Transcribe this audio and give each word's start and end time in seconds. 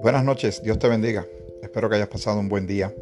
Buenas 0.00 0.24
noches, 0.24 0.62
Dios 0.62 0.78
te 0.78 0.88
bendiga. 0.88 1.26
Espero 1.62 1.88
que 1.88 1.96
hayas 1.96 2.08
pasado 2.08 2.40
un 2.40 2.48
buen 2.48 2.66
día 2.66 2.94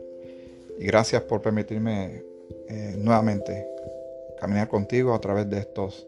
y 0.78 0.86
gracias 0.86 1.22
por 1.22 1.42
permitirme 1.42 2.22
eh, 2.68 2.94
nuevamente 2.98 3.66
caminar 4.40 4.68
contigo 4.68 5.14
a 5.14 5.20
través 5.20 5.48
de 5.48 5.58
estos 5.58 6.06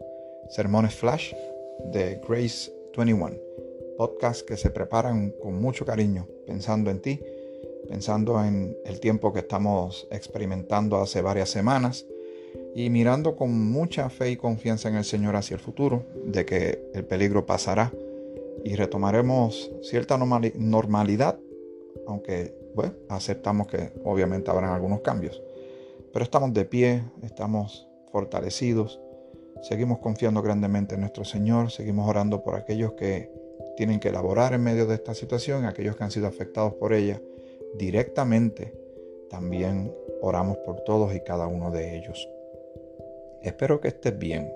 sermones 0.49 0.95
flash 0.95 1.33
de 1.91 2.19
Grace 2.27 2.71
21, 2.97 3.35
podcast 3.97 4.45
que 4.45 4.57
se 4.57 4.69
preparan 4.69 5.31
con 5.41 5.61
mucho 5.61 5.85
cariño, 5.85 6.27
pensando 6.45 6.91
en 6.91 7.01
ti, 7.01 7.19
pensando 7.87 8.43
en 8.43 8.77
el 8.85 8.99
tiempo 8.99 9.33
que 9.33 9.39
estamos 9.39 10.07
experimentando 10.11 10.97
hace 10.97 11.21
varias 11.21 11.49
semanas 11.49 12.05
y 12.75 12.89
mirando 12.89 13.35
con 13.35 13.71
mucha 13.71 14.09
fe 14.09 14.31
y 14.31 14.37
confianza 14.37 14.89
en 14.89 14.95
el 14.95 15.03
Señor 15.03 15.35
hacia 15.35 15.55
el 15.55 15.59
futuro, 15.59 16.05
de 16.25 16.45
que 16.45 16.89
el 16.93 17.05
peligro 17.05 17.45
pasará 17.45 17.91
y 18.63 18.75
retomaremos 18.75 19.71
cierta 19.81 20.17
normalidad, 20.17 21.39
aunque 22.07 22.53
bueno, 22.75 22.93
aceptamos 23.09 23.67
que 23.67 23.91
obviamente 24.03 24.51
habrán 24.51 24.71
algunos 24.71 25.01
cambios. 25.01 25.41
Pero 26.13 26.23
estamos 26.23 26.53
de 26.53 26.65
pie, 26.65 27.03
estamos 27.23 27.87
fortalecidos, 28.11 28.99
seguimos 29.61 29.99
confiando 29.99 30.41
grandemente 30.41 30.95
en 30.95 31.01
nuestro 31.01 31.25
Señor, 31.25 31.71
seguimos 31.71 32.09
orando 32.09 32.43
por 32.43 32.55
aquellos 32.55 32.93
que 32.93 33.31
tienen 33.77 33.99
que 33.99 34.09
elaborar 34.09 34.53
en 34.53 34.63
medio 34.63 34.85
de 34.85 34.95
esta 34.95 35.13
situación, 35.13 35.65
aquellos 35.65 35.95
que 35.95 36.03
han 36.03 36.11
sido 36.11 36.27
afectados 36.27 36.73
por 36.73 36.93
ella 36.93 37.21
directamente. 37.77 38.73
También 39.29 39.93
oramos 40.21 40.57
por 40.57 40.81
todos 40.81 41.15
y 41.15 41.21
cada 41.21 41.47
uno 41.47 41.71
de 41.71 41.97
ellos. 41.97 42.27
Espero 43.41 43.79
que 43.79 43.87
estés 43.87 44.17
bien, 44.17 44.51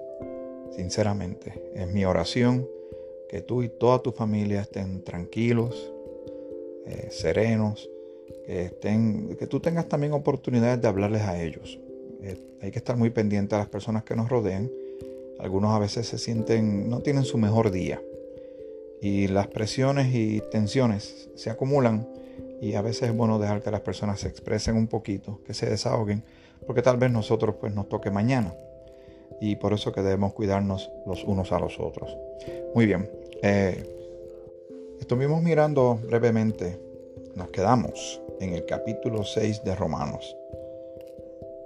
sinceramente. 0.71 1.71
Es 1.73 1.87
mi 1.87 2.03
oración 2.05 2.67
que 3.29 3.41
tú 3.41 3.63
y 3.63 3.69
toda 3.69 3.99
tu 3.99 4.11
familia 4.11 4.61
estén 4.61 5.03
tranquilos, 5.03 5.91
eh, 6.85 7.07
serenos, 7.09 7.89
que, 8.45 8.65
estén, 8.65 9.35
que 9.37 9.47
tú 9.47 9.59
tengas 9.59 9.87
también 9.87 10.13
oportunidades 10.13 10.81
de 10.81 10.87
hablarles 10.87 11.21
a 11.21 11.41
ellos. 11.41 11.79
Eh, 12.21 12.37
hay 12.61 12.71
que 12.71 12.79
estar 12.79 12.97
muy 12.97 13.09
pendiente 13.09 13.55
a 13.55 13.59
las 13.59 13.69
personas 13.69 14.03
que 14.03 14.15
nos 14.15 14.29
rodean. 14.29 14.69
Algunos 15.39 15.71
a 15.71 15.79
veces 15.79 16.07
se 16.07 16.17
sienten, 16.17 16.89
no 16.89 16.99
tienen 16.99 17.23
su 17.23 17.37
mejor 17.37 17.71
día. 17.71 18.01
Y 19.01 19.27
las 19.27 19.47
presiones 19.47 20.13
y 20.13 20.41
tensiones 20.51 21.29
se 21.35 21.49
acumulan 21.49 22.07
y 22.61 22.75
a 22.75 22.81
veces 22.81 23.09
es 23.09 23.15
bueno 23.15 23.39
dejar 23.39 23.61
que 23.61 23.71
las 23.71 23.81
personas 23.81 24.21
se 24.21 24.27
expresen 24.27 24.77
un 24.77 24.87
poquito, 24.87 25.41
que 25.45 25.53
se 25.53 25.69
desahoguen, 25.69 26.23
porque 26.65 26.81
tal 26.81 26.97
vez 26.97 27.11
nosotros 27.11 27.55
pues 27.59 27.73
nos 27.73 27.89
toque 27.89 28.11
mañana. 28.11 28.53
Y 29.39 29.55
por 29.57 29.73
eso 29.73 29.91
que 29.91 30.01
debemos 30.01 30.33
cuidarnos 30.33 30.91
los 31.05 31.23
unos 31.23 31.51
a 31.51 31.59
los 31.59 31.79
otros. 31.79 32.17
Muy 32.73 32.85
bien, 32.85 33.09
eh, 33.41 33.83
estuvimos 34.99 35.41
mirando 35.41 35.99
brevemente, 36.07 36.79
nos 37.35 37.49
quedamos 37.49 38.21
en 38.39 38.53
el 38.53 38.65
capítulo 38.65 39.23
6 39.23 39.63
de 39.63 39.75
Romanos. 39.75 40.35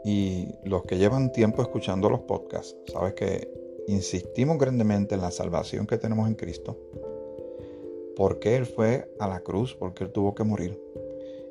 Y 0.03 0.55
los 0.63 0.83
que 0.83 0.97
llevan 0.97 1.31
tiempo 1.31 1.61
escuchando 1.61 2.09
los 2.09 2.21
podcasts, 2.21 2.75
sabes 2.91 3.13
que 3.13 3.51
insistimos 3.87 4.57
grandemente 4.57 5.15
en 5.15 5.21
la 5.21 5.31
salvación 5.31 5.87
que 5.87 5.97
tenemos 5.97 6.27
en 6.27 6.35
Cristo. 6.35 6.77
Porque 8.15 8.55
Él 8.55 8.65
fue 8.65 9.11
a 9.19 9.27
la 9.27 9.41
cruz, 9.41 9.75
porque 9.75 10.05
Él 10.05 10.11
tuvo 10.11 10.33
que 10.33 10.43
morir. 10.43 10.81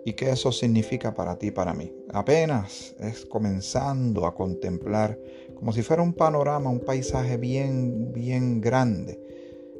Y 0.04 0.12
qué 0.12 0.30
eso 0.30 0.52
significa 0.52 1.14
para 1.14 1.36
ti 1.36 1.48
y 1.48 1.50
para 1.50 1.74
mí. 1.74 1.92
Apenas 2.12 2.94
es 3.00 3.26
comenzando 3.26 4.24
a 4.24 4.34
contemplar 4.34 5.18
como 5.56 5.72
si 5.72 5.82
fuera 5.82 6.02
un 6.02 6.12
panorama, 6.12 6.70
un 6.70 6.80
paisaje 6.80 7.36
bien, 7.36 8.12
bien 8.12 8.60
grande 8.60 9.26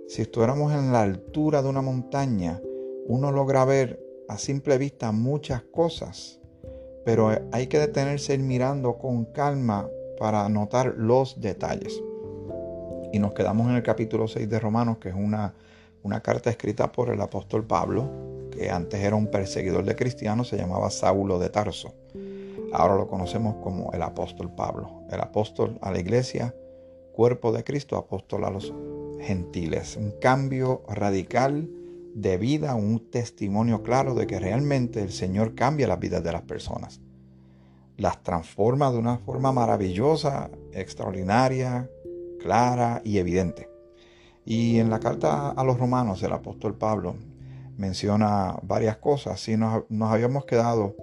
si 0.09 0.23
estuviéramos 0.23 0.73
en 0.73 0.93
la 0.93 1.03
altura 1.03 1.63
de 1.63 1.69
una 1.69 1.83
montaña, 1.83 2.61
uno 3.07 3.33
logra 3.33 3.65
ver 3.65 4.01
a 4.29 4.39
simple 4.39 4.79
vista 4.79 5.11
muchas 5.11 5.63
cosas, 5.63 6.41
pero 7.05 7.31
hay 7.51 7.67
que 7.67 7.81
detenerse 7.81 8.35
ir 8.35 8.41
mirando 8.41 8.99
con 8.99 9.25
calma 9.27 9.89
para 10.19 10.49
notar 10.49 10.95
los 10.97 11.41
detalles. 11.41 12.01
Y 13.13 13.19
nos 13.19 13.35
quedamos 13.35 13.69
en 13.69 13.77
el 13.77 13.83
capítulo 13.83 14.29
6 14.29 14.49
de 14.49 14.61
Romanos, 14.61 14.99
que 14.99 15.09
es 15.09 15.15
una, 15.15 15.55
una 16.05 16.23
carta 16.23 16.51
escrita 16.51 16.93
por 16.93 17.11
el 17.11 17.21
apóstol 17.21 17.65
Pablo, 17.65 18.49
que 18.53 18.71
antes 18.71 19.01
era 19.01 19.17
un 19.17 19.27
perseguidor 19.27 19.85
de 19.85 19.97
cristianos, 19.97 20.49
se 20.49 20.57
llamaba 20.57 20.91
Saulo 20.91 21.41
de 21.41 21.49
Tarso. 21.49 21.95
Ahora 22.73 22.97
lo 22.97 23.09
conocemos 23.09 23.57
como 23.63 23.93
el 23.93 24.03
apóstol 24.03 24.51
Pablo, 24.55 25.03
el 25.11 25.21
apóstol 25.21 25.79
a 25.83 25.91
la 25.91 26.01
iglesia, 26.01 26.55
cuerpo 27.13 27.53
de 27.53 27.65
Cristo, 27.65 27.97
apóstol 27.97 28.45
a 28.45 28.51
los 28.51 28.73
gentiles. 29.21 29.97
Un 29.97 30.13
cambio 30.21 30.83
radical 30.89 31.71
de 32.15 32.39
vida, 32.39 32.75
un 32.75 33.11
testimonio 33.11 33.83
claro 33.83 34.15
de 34.15 34.27
que 34.27 34.39
realmente 34.39 35.03
el 35.03 35.13
Señor 35.13 35.55
cambia 35.55 35.87
las 35.87 36.01
vidas 36.01 36.23
de 36.23 36.33
las 36.33 36.43
personas. 36.43 37.01
Las 37.97 38.23
transforma 38.23 38.91
de 38.91 38.99
una 38.99 39.19
forma 39.19 39.53
maravillosa, 39.53 40.51
extraordinaria, 40.73 41.91
clara 42.41 43.01
y 43.05 43.19
evidente. 43.19 43.71
Y 44.45 44.79
en 44.79 44.91
la 44.91 45.01
carta 45.01 45.51
a 45.51 45.65
los 45.65 45.79
romanos 45.79 46.23
el 46.23 46.33
apóstol 46.33 46.75
Pablo 46.77 47.17
menciona 47.77 48.57
varias 48.63 48.97
cosas. 48.97 49.41
Si 49.41 49.57
nos, 49.57 49.85
habíamos 50.01 50.45
quedado 50.45 50.95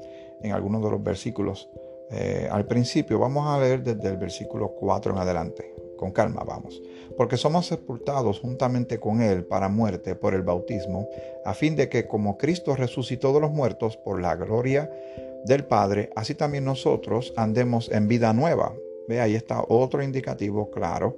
en 0.43 0.51
algunos 0.51 0.83
de 0.83 0.91
los 0.91 1.01
versículos 1.01 1.69
eh, 2.11 2.47
al 2.51 2.65
principio, 2.67 3.17
vamos 3.17 3.47
a 3.47 3.59
leer 3.59 3.81
desde 3.81 4.07
el 4.09 4.17
versículo 4.17 4.75
4 4.75 5.13
en 5.13 5.17
adelante. 5.19 5.73
Con 5.97 6.11
calma, 6.11 6.43
vamos 6.43 6.81
porque 7.17 7.37
somos 7.37 7.67
sepultados 7.67 8.39
juntamente 8.39 8.99
con 8.99 9.21
Él 9.21 9.45
para 9.45 9.69
muerte 9.69 10.15
por 10.15 10.33
el 10.33 10.41
bautismo, 10.41 11.07
a 11.45 11.53
fin 11.53 11.75
de 11.75 11.89
que 11.89 12.07
como 12.07 12.37
Cristo 12.37 12.75
resucitó 12.75 13.33
de 13.33 13.41
los 13.41 13.51
muertos 13.51 13.97
por 13.97 14.21
la 14.21 14.35
gloria 14.35 14.89
del 15.45 15.65
Padre, 15.65 16.09
así 16.15 16.35
también 16.35 16.65
nosotros 16.65 17.33
andemos 17.35 17.91
en 17.91 18.07
vida 18.07 18.33
nueva. 18.33 18.73
Ve, 19.07 19.19
ahí 19.19 19.35
está 19.35 19.63
otro 19.67 20.01
indicativo 20.01 20.71
claro 20.71 21.17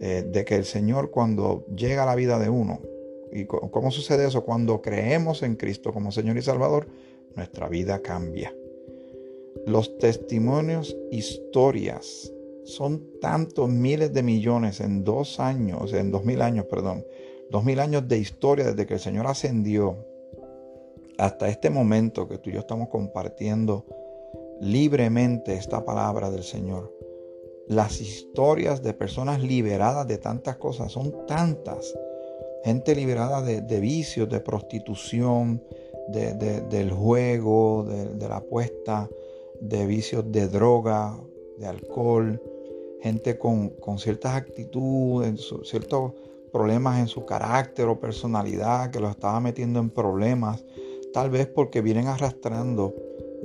eh, 0.00 0.24
de 0.26 0.44
que 0.44 0.56
el 0.56 0.64
Señor 0.64 1.10
cuando 1.10 1.66
llega 1.66 2.02
a 2.02 2.06
la 2.06 2.14
vida 2.14 2.38
de 2.38 2.48
uno, 2.48 2.80
¿y 3.30 3.44
cómo 3.44 3.90
sucede 3.90 4.26
eso? 4.26 4.44
Cuando 4.44 4.80
creemos 4.80 5.42
en 5.42 5.56
Cristo 5.56 5.92
como 5.92 6.12
Señor 6.12 6.38
y 6.38 6.42
Salvador, 6.42 6.86
nuestra 7.38 7.68
vida 7.68 8.02
cambia. 8.02 8.54
Los 9.66 9.98
testimonios, 9.98 10.96
historias 11.10 12.32
son 12.64 13.18
tantos 13.20 13.70
miles 13.70 14.12
de 14.12 14.22
millones 14.22 14.80
en 14.80 15.02
dos 15.02 15.40
años, 15.40 15.94
en 15.94 16.10
dos 16.10 16.24
mil 16.24 16.42
años, 16.42 16.66
perdón, 16.66 17.04
dos 17.50 17.64
mil 17.64 17.80
años 17.80 18.06
de 18.06 18.18
historia 18.18 18.66
desde 18.66 18.86
que 18.86 18.94
el 18.94 19.00
Señor 19.00 19.26
ascendió 19.26 19.96
hasta 21.16 21.48
este 21.48 21.70
momento 21.70 22.28
que 22.28 22.38
tú 22.38 22.50
y 22.50 22.54
yo 22.54 22.60
estamos 22.60 22.88
compartiendo 22.88 23.86
libremente 24.60 25.54
esta 25.54 25.84
palabra 25.84 26.30
del 26.30 26.42
Señor. 26.42 26.94
Las 27.66 28.00
historias 28.00 28.82
de 28.82 28.94
personas 28.94 29.42
liberadas 29.42 30.06
de 30.06 30.18
tantas 30.18 30.56
cosas 30.56 30.92
son 30.92 31.26
tantas. 31.26 31.94
Gente 32.64 32.94
liberada 32.94 33.42
de, 33.42 33.80
vicios, 33.80 34.28
de 34.28 34.40
prostitución, 34.40 35.62
del 36.08 36.90
juego, 36.90 37.84
de 37.84 38.28
la 38.28 38.36
apuesta, 38.36 39.08
de 39.60 39.86
vicios 39.86 40.30
de 40.30 40.48
droga, 40.48 41.18
de 41.58 41.66
alcohol, 41.66 42.40
gente 43.00 43.38
con, 43.38 43.72
ciertas 43.98 44.34
actitudes, 44.34 45.52
ciertos 45.64 46.12
problemas 46.52 47.00
en 47.00 47.08
su 47.08 47.24
carácter 47.24 47.86
o 47.86 48.00
personalidad 48.00 48.90
que 48.90 49.00
los 49.00 49.10
estaba 49.10 49.40
metiendo 49.40 49.80
en 49.80 49.90
problemas, 49.90 50.64
tal 51.12 51.30
vez 51.30 51.46
porque 51.46 51.80
vienen 51.80 52.06
arrastrando 52.06 52.94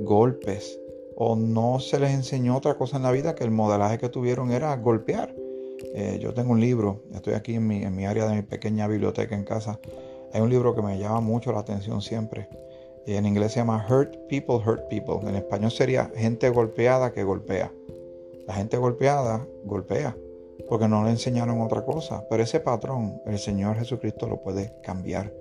golpes 0.00 0.78
o 1.16 1.36
no 1.36 1.78
se 1.78 2.00
les 2.00 2.12
enseñó 2.12 2.56
otra 2.56 2.76
cosa 2.76 2.96
en 2.96 3.04
la 3.04 3.12
vida 3.12 3.34
que 3.34 3.44
el 3.44 3.50
modelaje 3.50 3.98
que 3.98 4.08
tuvieron 4.08 4.50
era 4.50 4.76
golpear. 4.76 5.34
Eh, 5.94 6.18
yo 6.20 6.34
tengo 6.34 6.52
un 6.52 6.60
libro, 6.60 7.02
estoy 7.14 7.34
aquí 7.34 7.54
en 7.54 7.66
mi, 7.66 7.82
en 7.82 7.94
mi 7.94 8.06
área 8.06 8.26
de 8.26 8.34
mi 8.34 8.42
pequeña 8.42 8.88
biblioteca 8.88 9.36
en 9.36 9.44
casa. 9.44 9.78
Hay 10.34 10.40
un 10.40 10.50
libro 10.50 10.74
que 10.74 10.82
me 10.82 10.98
llama 10.98 11.20
mucho 11.20 11.52
la 11.52 11.60
atención 11.60 12.02
siempre. 12.02 12.48
Y 13.06 13.14
en 13.14 13.24
inglés 13.24 13.52
se 13.52 13.60
llama 13.60 13.86
Hurt 13.88 14.16
People, 14.28 14.56
Hurt 14.56 14.88
People. 14.88 15.20
En 15.28 15.36
español 15.36 15.70
sería 15.70 16.10
gente 16.16 16.50
golpeada 16.50 17.12
que 17.12 17.22
golpea. 17.22 17.72
La 18.48 18.54
gente 18.54 18.76
golpeada 18.76 19.46
golpea 19.64 20.16
porque 20.68 20.88
no 20.88 21.04
le 21.04 21.10
enseñaron 21.10 21.60
otra 21.60 21.84
cosa. 21.84 22.26
Pero 22.28 22.42
ese 22.42 22.58
patrón 22.58 23.22
el 23.26 23.38
Señor 23.38 23.76
Jesucristo 23.76 24.26
lo 24.26 24.42
puede 24.42 24.74
cambiar. 24.82 25.32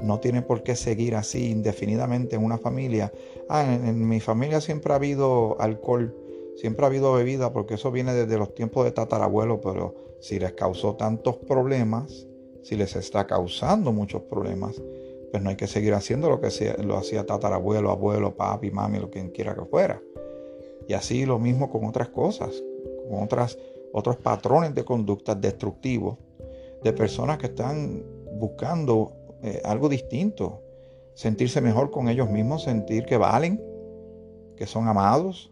No 0.00 0.20
tiene 0.20 0.40
por 0.42 0.62
qué 0.62 0.76
seguir 0.76 1.16
así 1.16 1.50
indefinidamente 1.50 2.36
en 2.36 2.44
una 2.44 2.58
familia. 2.58 3.12
Ah, 3.48 3.64
en, 3.64 4.08
mi 4.08 4.20
familia 4.20 4.60
siempre 4.60 4.92
ha 4.92 4.96
habido 4.96 5.60
alcohol, 5.60 6.14
siempre 6.54 6.84
ha 6.84 6.86
habido 6.86 7.12
bebida, 7.12 7.52
porque 7.52 7.74
eso 7.74 7.90
viene 7.90 8.14
desde 8.14 8.38
los 8.38 8.54
tiempos 8.54 8.84
de 8.84 8.92
tatarabuelo, 8.92 9.60
pero 9.60 9.96
si 10.20 10.38
les 10.38 10.52
causó 10.52 10.94
tantos 10.94 11.38
problemas, 11.38 12.28
si 12.68 12.76
les 12.76 12.96
está 12.96 13.26
causando 13.26 13.92
muchos 13.92 14.20
problemas, 14.24 14.78
pues 15.30 15.42
no 15.42 15.48
hay 15.48 15.56
que 15.56 15.66
seguir 15.66 15.94
haciendo 15.94 16.28
lo 16.28 16.38
que 16.38 16.50
lo 16.84 16.98
hacía 16.98 17.24
tatarabuelo, 17.24 17.90
abuelo, 17.90 18.36
papi, 18.36 18.70
mami, 18.70 18.98
lo 18.98 19.08
quien 19.08 19.30
quiera 19.30 19.54
que 19.54 19.64
fuera. 19.64 20.02
Y 20.86 20.92
así 20.92 21.24
lo 21.24 21.38
mismo 21.38 21.70
con 21.70 21.86
otras 21.86 22.10
cosas, 22.10 22.62
con 23.08 23.22
otras, 23.22 23.56
otros 23.94 24.18
patrones 24.18 24.74
de 24.74 24.84
conducta 24.84 25.34
destructivos 25.34 26.18
de 26.84 26.92
personas 26.92 27.38
que 27.38 27.46
están 27.46 28.04
buscando 28.32 29.12
eh, 29.42 29.62
algo 29.64 29.88
distinto, 29.88 30.60
sentirse 31.14 31.62
mejor 31.62 31.90
con 31.90 32.10
ellos 32.10 32.28
mismos, 32.28 32.64
sentir 32.64 33.06
que 33.06 33.16
valen, 33.16 33.64
que 34.58 34.66
son 34.66 34.88
amados, 34.88 35.50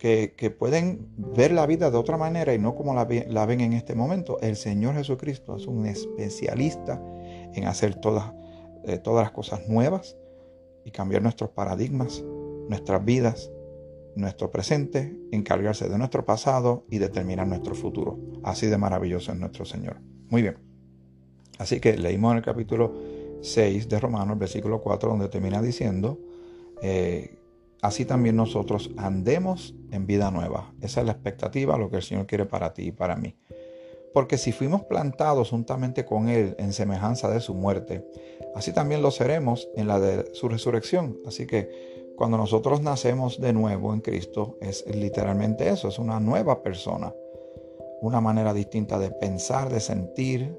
que, 0.00 0.56
pueden 0.58 1.08
ver 1.18 1.52
la 1.52 1.66
vida 1.66 1.90
de 1.90 1.98
otra 1.98 2.16
manera 2.16 2.54
y 2.54 2.58
no 2.58 2.74
como 2.74 2.94
la, 2.94 3.04
ven 3.04 3.60
en 3.60 3.74
este 3.74 3.94
momento. 3.94 4.40
El 4.40 4.56
Señor 4.56 4.94
Jesucristo 4.94 5.56
es 5.56 5.66
un 5.66 5.84
especialista 5.84 7.02
en 7.54 7.66
hacer 7.66 7.96
todas, 7.96 8.32
eh, 8.84 8.96
todas 8.96 9.24
las 9.24 9.32
cosas 9.32 9.68
nuevas 9.68 10.16
y 10.86 10.90
cambiar 10.90 11.20
nuestros 11.20 11.50
paradigmas, 11.50 12.24
nuestras 12.66 13.04
vidas, 13.04 13.52
nuestro 14.16 14.50
presente, 14.50 15.14
encargarse 15.32 15.90
de 15.90 15.98
nuestro 15.98 16.24
pasado 16.24 16.86
y 16.88 16.96
determinar 16.96 17.46
nuestro 17.46 17.74
futuro. 17.74 18.18
Así 18.42 18.68
de 18.68 18.78
maravilloso 18.78 19.32
es 19.32 19.38
nuestro 19.38 19.66
Señor. 19.66 19.98
Muy 20.30 20.40
bien. 20.40 20.56
Así 21.58 21.78
que 21.78 21.98
leímos 21.98 22.32
en 22.32 22.38
el 22.38 22.44
capítulo 22.44 22.94
6 23.42 23.86
de 23.86 24.00
Romanos, 24.00 24.38
versículo 24.38 24.80
4, 24.80 25.10
donde 25.10 25.28
termina 25.28 25.60
diciendo, 25.60 26.18
eh, 26.80 27.36
así 27.82 28.04
también 28.04 28.36
nosotros 28.36 28.90
andemos 28.96 29.74
en 29.90 30.06
vida 30.06 30.30
nueva. 30.30 30.72
Esa 30.80 31.00
es 31.00 31.06
la 31.06 31.12
expectativa, 31.12 31.78
lo 31.78 31.90
que 31.90 31.96
el 31.96 32.02
Señor 32.02 32.26
quiere 32.26 32.46
para 32.46 32.72
ti 32.72 32.88
y 32.88 32.92
para 32.92 33.16
mí. 33.16 33.36
Porque 34.12 34.38
si 34.38 34.52
fuimos 34.52 34.82
plantados 34.84 35.50
juntamente 35.50 36.04
con 36.04 36.28
Él 36.28 36.56
en 36.58 36.72
semejanza 36.72 37.30
de 37.30 37.40
su 37.40 37.54
muerte, 37.54 38.04
así 38.54 38.72
también 38.72 39.02
lo 39.02 39.10
seremos 39.10 39.68
en 39.76 39.86
la 39.86 40.00
de 40.00 40.34
su 40.34 40.48
resurrección. 40.48 41.18
Así 41.26 41.46
que 41.46 42.12
cuando 42.16 42.36
nosotros 42.36 42.82
nacemos 42.82 43.40
de 43.40 43.52
nuevo 43.52 43.94
en 43.94 44.00
Cristo, 44.00 44.58
es 44.60 44.84
literalmente 44.86 45.68
eso, 45.68 45.88
es 45.88 45.98
una 45.98 46.18
nueva 46.20 46.62
persona, 46.62 47.14
una 48.02 48.20
manera 48.20 48.52
distinta 48.52 48.98
de 48.98 49.10
pensar, 49.10 49.72
de 49.72 49.80
sentir, 49.80 50.54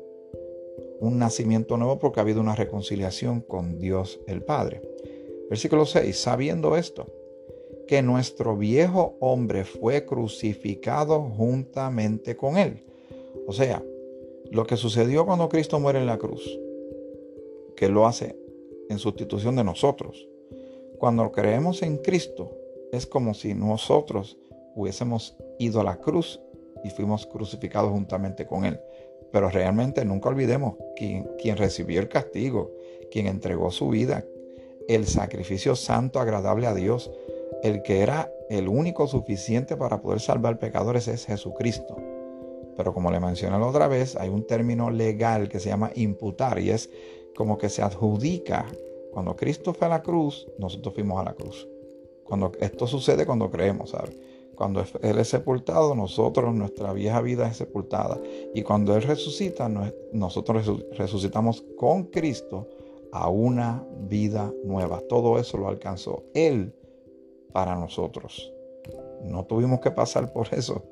un 1.02 1.18
nacimiento 1.18 1.78
nuevo 1.78 2.00
porque 2.00 2.20
ha 2.20 2.24
habido 2.24 2.42
una 2.42 2.56
reconciliación 2.56 3.42
con 3.42 3.80
Dios 3.80 4.22
el 4.28 4.44
Padre. 4.44 4.82
Versículo 5.52 5.86
6, 5.86 6.18
sabiendo 6.18 6.78
esto, 6.78 7.08
que 7.86 8.02
nuestro 8.02 8.56
viejo 8.56 9.18
hombre 9.20 9.66
fue 9.66 10.06
crucificado 10.06 11.20
juntamente 11.24 12.38
con 12.38 12.58
él. 12.58 12.86
O 13.48 13.52
sea, 13.52 13.84
lo 14.50 14.66
que 14.66 14.78
sucedió 14.78 15.26
cuando 15.26 15.50
Cristo 15.50 15.78
muere 15.78 16.00
en 16.00 16.06
la 16.06 16.18
cruz, 16.18 16.58
que 17.76 17.90
lo 17.90 18.08
hace 18.08 18.38
en 18.88 18.98
sustitución 18.98 19.58
de 19.58 19.66
nosotros. 19.66 20.26
Cuando 20.98 21.30
creemos 21.34 21.82
en 21.82 21.98
Cristo, 21.98 22.58
es 22.94 23.06
como 23.06 23.34
si 23.34 23.54
nosotros 23.54 24.40
hubiésemos 24.74 25.36
ido 25.60 25.82
a 25.82 25.84
la 25.84 25.98
cruz 25.98 26.40
y 26.86 26.92
fuimos 26.92 27.26
crucificados 27.26 27.92
juntamente 27.92 28.46
con 28.46 28.64
Él. 28.64 28.80
Pero 29.34 29.50
realmente 29.50 30.06
nunca 30.06 30.30
olvidemos 30.30 30.76
quien, 30.96 31.30
quien 31.38 31.58
recibió 31.58 32.00
el 32.00 32.08
castigo, 32.08 32.72
quien 33.12 33.28
entregó 33.28 33.70
su 33.70 33.90
vida, 33.90 34.24
el 34.88 35.06
sacrificio 35.08 35.76
santo 35.76 36.20
agradable 36.20 36.68
a 36.68 36.74
Dios, 36.74 37.12
el 37.64 37.82
que 37.84 38.02
era 38.02 38.32
el 38.50 38.68
único 38.68 39.08
suficiente 39.08 39.78
para 39.78 40.02
poder 40.02 40.20
salvar 40.20 40.60
pecadores 40.60 41.08
es 41.08 41.26
Jesucristo. 41.26 41.96
Pero 42.76 42.94
como 42.94 43.12
le 43.12 43.20
mencioné 43.20 43.60
la 43.60 43.68
otra 43.68 43.88
vez, 43.88 44.16
hay 44.16 44.30
un 44.30 44.46
término 44.46 44.90
legal 44.90 45.50
que 45.50 45.60
se 45.60 45.70
llama 45.70 45.92
imputar 45.96 46.60
y 46.60 46.72
es 46.72 46.90
como 47.36 47.58
que 47.58 47.70
se 47.70 47.82
adjudica. 47.82 48.66
Cuando 49.12 49.36
Cristo 49.36 49.74
fue 49.74 49.88
a 49.88 49.92
la 49.92 50.02
cruz, 50.02 50.48
nosotros 50.58 50.94
fuimos 50.94 51.20
a 51.20 51.24
la 51.24 51.34
cruz. 51.34 51.68
Cuando 52.24 52.52
esto 52.60 52.88
sucede 52.88 53.26
cuando 53.26 53.52
creemos, 53.52 53.92
¿sabes? 53.92 54.18
Cuando 54.56 54.84
Él 55.02 55.18
es 55.18 55.28
sepultado, 55.28 55.96
nosotros, 55.96 56.54
nuestra 56.54 56.94
vieja 56.94 57.22
vida 57.22 57.48
es 57.48 57.58
sepultada. 57.58 58.20
Y 58.54 58.62
cuando 58.62 58.96
Él 58.96 59.04
resucita, 59.04 59.70
nosotros 60.14 60.82
resucitamos 60.98 61.64
con 61.78 62.04
Cristo 62.06 62.68
a 63.12 63.30
una 63.30 63.86
vida 64.08 64.52
nueva. 64.64 65.02
Todo 65.10 65.40
eso 65.40 65.58
lo 65.58 65.68
alcanzó 65.68 66.24
Él 66.34 66.74
para 67.52 67.76
nosotros. 67.76 68.54
No 69.24 69.46
tuvimos 69.46 69.80
que 69.80 69.92
pasar 69.92 70.34
por 70.34 70.54
eso, 70.54 70.84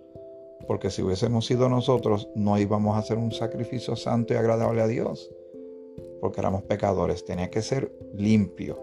porque 0.68 0.90
si 0.90 1.02
hubiésemos 1.02 1.46
sido 1.46 1.70
nosotros, 1.70 2.30
no 2.36 2.58
íbamos 2.58 2.96
a 2.96 3.00
hacer 3.00 3.18
un 3.18 3.32
sacrificio 3.32 3.96
santo 3.96 4.34
y 4.34 4.38
agradable 4.38 4.82
a 4.82 4.88
Dios, 4.88 5.32
porque 6.22 6.42
éramos 6.42 6.64
pecadores. 6.64 7.26
Tenía 7.26 7.50
que 7.50 7.62
ser 7.62 7.92
limpio, 8.14 8.80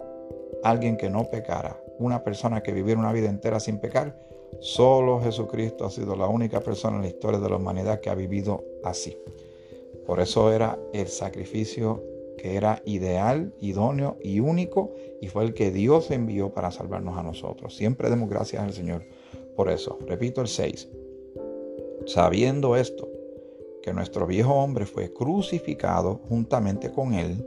alguien 0.63 0.97
que 0.97 1.09
no 1.09 1.29
pecara, 1.29 1.81
una 1.99 2.23
persona 2.23 2.61
que 2.61 2.73
viviera 2.73 2.99
una 2.99 3.13
vida 3.13 3.29
entera 3.29 3.59
sin 3.59 3.79
pecar. 3.79 4.19
Solo 4.59 5.21
Jesucristo 5.21 5.85
ha 5.85 5.91
sido 5.91 6.15
la 6.15 6.27
única 6.27 6.61
persona 6.61 6.97
en 6.97 7.03
la 7.03 7.09
historia 7.09 7.39
de 7.39 7.49
la 7.49 7.57
humanidad 7.57 7.99
que 7.99 8.09
ha 8.09 8.15
vivido 8.15 8.63
así. 8.83 9.17
Por 10.05 10.19
eso 10.19 10.51
era 10.51 10.79
el 10.93 11.07
sacrificio 11.07 12.01
que 12.37 12.55
era 12.55 12.81
ideal, 12.85 13.53
idóneo 13.59 14.17
y 14.21 14.39
único, 14.39 14.93
y 15.21 15.27
fue 15.27 15.43
el 15.43 15.53
que 15.53 15.71
Dios 15.71 16.11
envió 16.11 16.53
para 16.53 16.71
salvarnos 16.71 17.17
a 17.17 17.23
nosotros. 17.23 17.75
Siempre 17.75 18.09
demos 18.09 18.29
gracias 18.29 18.63
al 18.63 18.73
Señor 18.73 19.03
por 19.55 19.69
eso. 19.69 19.97
Repito 20.07 20.41
el 20.41 20.47
6. 20.47 20.87
Sabiendo 22.05 22.75
esto, 22.75 23.09
que 23.81 23.93
nuestro 23.93 24.27
viejo 24.27 24.53
hombre 24.53 24.85
fue 24.85 25.11
crucificado 25.11 26.21
juntamente 26.29 26.91
con 26.91 27.13
él, 27.13 27.43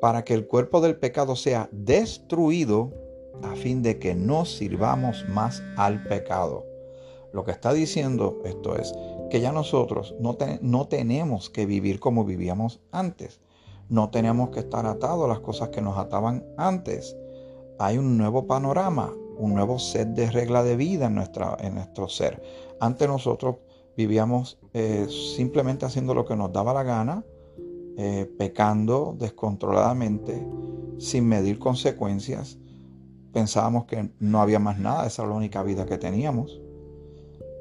para 0.00 0.24
que 0.24 0.34
el 0.34 0.46
cuerpo 0.46 0.80
del 0.80 0.96
pecado 0.96 1.36
sea 1.36 1.68
destruido, 1.72 2.92
a 3.42 3.54
fin 3.54 3.82
de 3.82 3.98
que 3.98 4.14
no 4.14 4.44
sirvamos 4.44 5.26
más 5.28 5.62
al 5.76 6.04
pecado. 6.04 6.64
Lo 7.32 7.44
que 7.44 7.50
está 7.50 7.72
diciendo 7.72 8.40
esto 8.44 8.76
es 8.76 8.94
que 9.30 9.40
ya 9.40 9.52
nosotros 9.52 10.14
no, 10.20 10.38
no 10.62 10.88
tenemos 10.88 11.50
que 11.50 11.66
vivir 11.66 12.00
como 12.00 12.24
vivíamos 12.24 12.80
antes. 12.92 13.40
No 13.88 14.10
tenemos 14.10 14.50
que 14.50 14.60
estar 14.60 14.86
atados 14.86 15.24
a 15.24 15.28
las 15.28 15.40
cosas 15.40 15.68
que 15.68 15.80
nos 15.80 15.96
ataban 15.96 16.44
antes. 16.56 17.16
Hay 17.78 17.98
un 17.98 18.16
nuevo 18.18 18.46
panorama, 18.46 19.12
un 19.38 19.54
nuevo 19.54 19.78
set 19.78 20.08
de 20.08 20.30
reglas 20.30 20.64
de 20.64 20.76
vida 20.76 21.06
en, 21.06 21.14
nuestra, 21.14 21.56
en 21.60 21.74
nuestro 21.74 22.08
ser. 22.08 22.42
Antes 22.80 23.08
nosotros 23.08 23.56
vivíamos 23.96 24.58
eh, 24.74 25.06
simplemente 25.36 25.86
haciendo 25.86 26.14
lo 26.14 26.24
que 26.24 26.36
nos 26.36 26.52
daba 26.52 26.74
la 26.74 26.82
gana, 26.82 27.24
eh, 27.96 28.30
pecando 28.38 29.14
descontroladamente, 29.18 30.46
sin 30.98 31.26
medir 31.26 31.58
consecuencias. 31.58 32.58
Pensábamos 33.32 33.84
que 33.84 34.10
no 34.18 34.40
había 34.40 34.58
más 34.58 34.78
nada, 34.78 35.06
esa 35.06 35.22
era 35.22 35.30
la 35.30 35.36
única 35.36 35.62
vida 35.62 35.86
que 35.86 35.98
teníamos, 35.98 36.60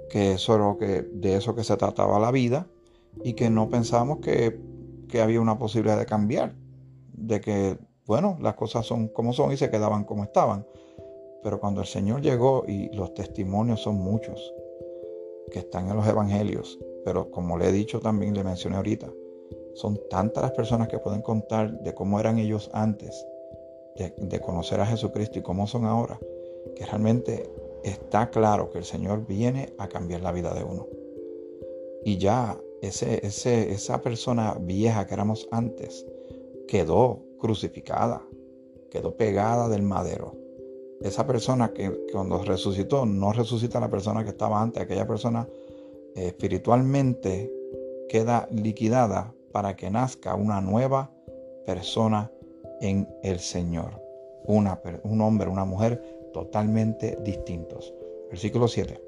que 0.09 0.33
eso 0.33 0.55
era 0.55 0.75
que, 0.77 1.01
de 1.13 1.35
eso 1.35 1.55
que 1.55 1.63
se 1.63 1.77
trataba 1.77 2.19
la 2.19 2.31
vida 2.31 2.67
y 3.23 3.33
que 3.33 3.49
no 3.49 3.69
pensábamos 3.69 4.19
que 4.19 4.59
que 5.07 5.21
había 5.21 5.41
una 5.41 5.57
posibilidad 5.57 5.97
de 5.97 6.05
cambiar, 6.05 6.53
de 7.13 7.41
que, 7.41 7.77
bueno, 8.05 8.37
las 8.41 8.55
cosas 8.55 8.85
son 8.85 9.07
como 9.09 9.33
son 9.33 9.51
y 9.51 9.57
se 9.57 9.69
quedaban 9.69 10.03
como 10.03 10.23
estaban. 10.23 10.65
Pero 11.43 11.59
cuando 11.59 11.81
el 11.81 11.87
Señor 11.87 12.21
llegó 12.21 12.63
y 12.67 12.89
los 12.95 13.13
testimonios 13.13 13.81
son 13.81 13.95
muchos 13.95 14.53
que 15.51 15.59
están 15.59 15.89
en 15.89 15.95
los 15.95 16.07
evangelios, 16.07 16.79
pero 17.03 17.29
como 17.29 17.57
le 17.57 17.69
he 17.69 17.71
dicho 17.71 17.99
también, 17.99 18.33
le 18.33 18.43
mencioné 18.43 18.77
ahorita, 18.77 19.11
son 19.75 19.99
tantas 20.09 20.41
las 20.41 20.51
personas 20.53 20.87
que 20.87 20.99
pueden 20.99 21.21
contar 21.21 21.79
de 21.81 21.93
cómo 21.93 22.19
eran 22.19 22.39
ellos 22.39 22.69
antes 22.73 23.25
de, 23.95 24.39
conocer 24.41 24.79
a 24.81 24.85
Jesucristo 24.85 25.39
y 25.39 25.41
cómo 25.41 25.67
son 25.67 25.85
ahora, 25.85 26.19
que 26.75 26.85
realmente 26.85 27.49
está 27.83 28.29
claro 28.29 28.69
que 28.69 28.79
el 28.79 28.85
Señor 28.85 29.25
viene 29.25 29.73
a 29.77 29.87
cambiar 29.87 30.21
la 30.21 30.31
vida 30.31 30.53
de 30.53 30.63
uno. 30.63 30.87
Y 32.03 32.17
ya 32.17 32.59
ese, 32.81 33.25
esa 33.71 34.01
persona 34.01 34.57
vieja 34.59 35.07
que 35.07 35.13
éramos 35.13 35.47
antes 35.51 36.05
quedó 36.67 37.23
crucificada, 37.39 38.21
quedó 38.89 39.15
pegada 39.15 39.69
del 39.69 39.81
madero. 39.81 40.35
Esa 41.01 41.27
persona 41.27 41.73
que, 41.73 42.07
cuando 42.11 42.41
resucitó 42.43 43.05
no 43.05 43.33
resucita 43.33 43.79
la 43.79 43.89
persona 43.89 44.23
que 44.23 44.29
estaba 44.29 44.61
antes, 44.61 44.81
aquella 44.81 45.05
persona 45.05 45.47
eh, 46.15 46.27
espiritualmente 46.27 47.51
queda 48.09 48.47
liquidada 48.51 49.33
para 49.51 49.75
que 49.75 49.89
nazca 49.89 50.35
una 50.35 50.61
nueva 50.61 51.11
persona 51.65 52.31
en 52.81 53.07
el 53.23 53.39
Señor. 53.39 54.01
Una, 54.45 54.81
un 55.03 55.21
hombre, 55.21 55.49
una 55.49 55.65
mujer 55.65 56.01
totalmente 56.33 57.17
distintos. 57.23 57.93
Versículo 58.29 58.67
7. 58.67 59.01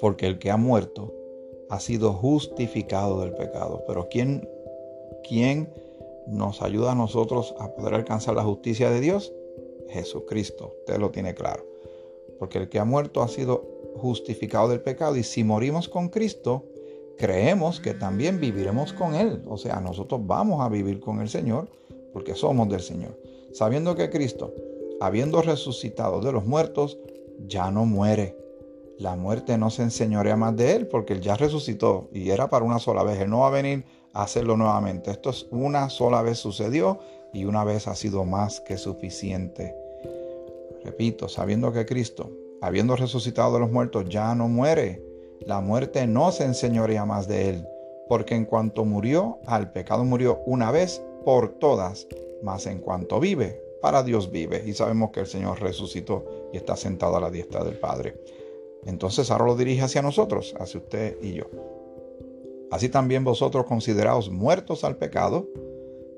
Porque 0.00 0.26
el 0.26 0.38
que 0.38 0.50
ha 0.50 0.56
muerto 0.56 1.12
ha 1.70 1.80
sido 1.80 2.12
justificado 2.12 3.20
del 3.20 3.32
pecado. 3.32 3.84
Pero 3.86 4.08
¿quién, 4.10 4.48
quién 5.26 5.72
nos 6.26 6.62
ayuda 6.62 6.92
a 6.92 6.94
nosotros 6.94 7.54
a 7.58 7.74
poder 7.74 7.94
alcanzar 7.94 8.34
la 8.34 8.44
justicia 8.44 8.90
de 8.90 9.00
Dios? 9.00 9.32
Jesucristo, 9.88 10.74
usted 10.80 10.98
lo 10.98 11.10
tiene 11.10 11.34
claro. 11.34 11.64
Porque 12.38 12.58
el 12.58 12.68
que 12.68 12.78
ha 12.78 12.84
muerto 12.84 13.22
ha 13.22 13.28
sido 13.28 13.64
justificado 13.96 14.68
del 14.68 14.80
pecado 14.80 15.16
y 15.16 15.22
si 15.22 15.44
morimos 15.44 15.88
con 15.88 16.08
Cristo, 16.08 16.64
creemos 17.16 17.80
que 17.80 17.94
también 17.94 18.38
viviremos 18.38 18.92
con 18.92 19.14
Él. 19.14 19.42
O 19.48 19.56
sea, 19.56 19.80
nosotros 19.80 20.20
vamos 20.24 20.60
a 20.60 20.68
vivir 20.68 21.00
con 21.00 21.20
el 21.20 21.28
Señor 21.28 21.68
porque 22.12 22.34
somos 22.34 22.68
del 22.68 22.80
Señor. 22.80 23.18
Sabiendo 23.52 23.94
que 23.94 24.10
Cristo, 24.10 24.54
habiendo 25.00 25.42
resucitado 25.42 26.20
de 26.20 26.32
los 26.32 26.44
muertos, 26.46 26.98
ya 27.46 27.70
no 27.70 27.84
muere. 27.84 28.36
La 28.98 29.14
muerte 29.14 29.56
no 29.58 29.70
se 29.70 29.82
enseñorea 29.82 30.34
más 30.36 30.56
de 30.56 30.74
él 30.74 30.88
porque 30.88 31.12
él 31.12 31.20
ya 31.20 31.36
resucitó 31.36 32.08
y 32.12 32.30
era 32.30 32.50
para 32.50 32.64
una 32.64 32.80
sola 32.80 33.04
vez. 33.04 33.20
Él 33.20 33.30
no 33.30 33.40
va 33.40 33.46
a 33.46 33.50
venir 33.50 33.84
a 34.12 34.24
hacerlo 34.24 34.56
nuevamente. 34.56 35.12
Esto 35.12 35.30
es 35.30 35.46
una 35.52 35.88
sola 35.88 36.20
vez 36.22 36.38
sucedió 36.38 36.98
y 37.32 37.44
una 37.44 37.62
vez 37.62 37.86
ha 37.86 37.94
sido 37.94 38.24
más 38.24 38.60
que 38.60 38.76
suficiente. 38.76 39.76
Repito, 40.82 41.28
sabiendo 41.28 41.72
que 41.72 41.86
Cristo, 41.86 42.32
habiendo 42.60 42.96
resucitado 42.96 43.54
de 43.54 43.60
los 43.60 43.70
muertos, 43.70 44.08
ya 44.08 44.34
no 44.34 44.48
muere. 44.48 45.00
La 45.42 45.60
muerte 45.60 46.04
no 46.08 46.32
se 46.32 46.44
enseñorea 46.44 47.04
más 47.04 47.28
de 47.28 47.50
él, 47.50 47.68
porque 48.08 48.34
en 48.34 48.46
cuanto 48.46 48.84
murió, 48.84 49.38
al 49.46 49.70
pecado 49.70 50.04
murió 50.04 50.40
una 50.44 50.72
vez 50.72 51.00
por 51.24 51.50
todas, 51.60 52.08
mas 52.42 52.66
en 52.66 52.80
cuanto 52.80 53.20
vive, 53.20 53.62
para 53.80 54.02
Dios 54.02 54.32
vive. 54.32 54.64
Y 54.66 54.72
sabemos 54.72 55.10
que 55.12 55.20
el 55.20 55.26
Señor 55.26 55.60
resucitó 55.60 56.24
y 56.52 56.56
está 56.56 56.74
sentado 56.74 57.16
a 57.16 57.20
la 57.20 57.30
diestra 57.30 57.62
del 57.62 57.78
Padre. 57.78 58.16
Entonces 58.88 59.30
ahora 59.30 59.44
lo 59.44 59.54
dirige 59.54 59.82
hacia 59.82 60.00
nosotros, 60.00 60.54
hacia 60.58 60.80
usted 60.80 61.18
y 61.22 61.34
yo. 61.34 61.44
Así 62.70 62.88
también 62.88 63.22
vosotros 63.22 63.66
consideraos 63.66 64.30
muertos 64.30 64.82
al 64.82 64.96
pecado, 64.96 65.46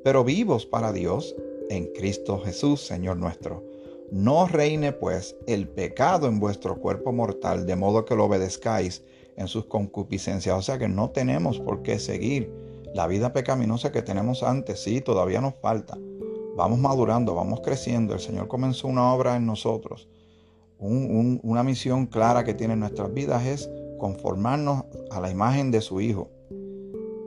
pero 0.05 0.23
vivos 0.23 0.67
para 0.67 0.93
Dios 0.93 1.35
en 1.69 1.87
Cristo 1.87 2.39
Jesús, 2.39 2.81
Señor 2.81 3.17
nuestro. 3.17 3.65
No 4.13 4.47
reine 4.47 4.93
pues 4.93 5.37
el 5.49 5.67
pecado 5.67 6.29
en 6.29 6.39
vuestro 6.39 6.79
cuerpo 6.79 7.13
mortal, 7.13 7.67
de 7.67 7.75
modo 7.75 8.05
que 8.05 8.15
lo 8.15 8.27
obedezcáis 8.27 9.03
en 9.37 9.49
sus 9.49 9.65
concupiscencias. 9.65 10.57
O 10.57 10.63
sea 10.63 10.79
que 10.79 10.89
no 10.89 11.11
tenemos 11.11 11.59
por 11.59 11.83
qué 11.83 11.99
seguir 11.99 12.53
la 12.95 13.09
vida 13.09 13.33
pecaminosa 13.33 13.91
que 13.91 14.03
tenemos 14.03 14.45
antes. 14.45 14.81
Sí, 14.81 15.01
todavía 15.01 15.41
nos 15.41 15.55
falta. 15.57 15.99
Vamos 16.57 16.79
madurando, 16.79 17.35
vamos 17.35 17.63
creciendo. 17.63 18.15
El 18.15 18.21
Señor 18.21 18.47
comenzó 18.47 18.87
una 18.87 19.13
obra 19.13 19.35
en 19.35 19.45
nosotros 19.45 20.09
una 20.81 21.63
misión 21.63 22.07
clara 22.07 22.45
que 22.45 22.55
tiene 22.55 22.73
en 22.75 22.81
nuestras 22.81 23.13
vidas 23.13 23.45
es 23.45 23.71
conformarnos 23.99 24.85
a 25.11 25.21
la 25.21 25.31
imagen 25.31 25.71
de 25.71 25.83
su 25.83 26.01
Hijo, 26.01 26.31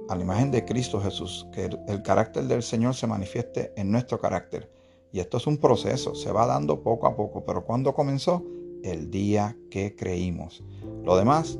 a 0.09 0.15
la 0.15 0.23
imagen 0.23 0.51
de 0.51 0.65
Cristo 0.65 0.99
Jesús, 0.99 1.47
que 1.53 1.69
el, 1.87 2.01
carácter 2.01 2.45
del 2.45 2.63
Señor 2.63 2.95
se 2.95 3.07
manifieste 3.07 3.71
en 3.77 3.91
nuestro 3.91 4.19
carácter. 4.19 4.69
Y 5.11 5.19
esto 5.19 5.37
es 5.37 5.45
un 5.45 5.57
proceso, 5.57 6.15
se 6.15 6.31
va 6.31 6.47
dando 6.47 6.81
poco 6.81 7.05
a 7.05 7.15
poco, 7.15 7.45
pero 7.45 7.63
¿cuándo 7.63 7.93
comenzó? 7.93 8.43
El 8.83 9.11
día 9.11 9.55
que 9.69 9.95
creímos. 9.95 10.63
Lo 11.03 11.15
demás 11.15 11.59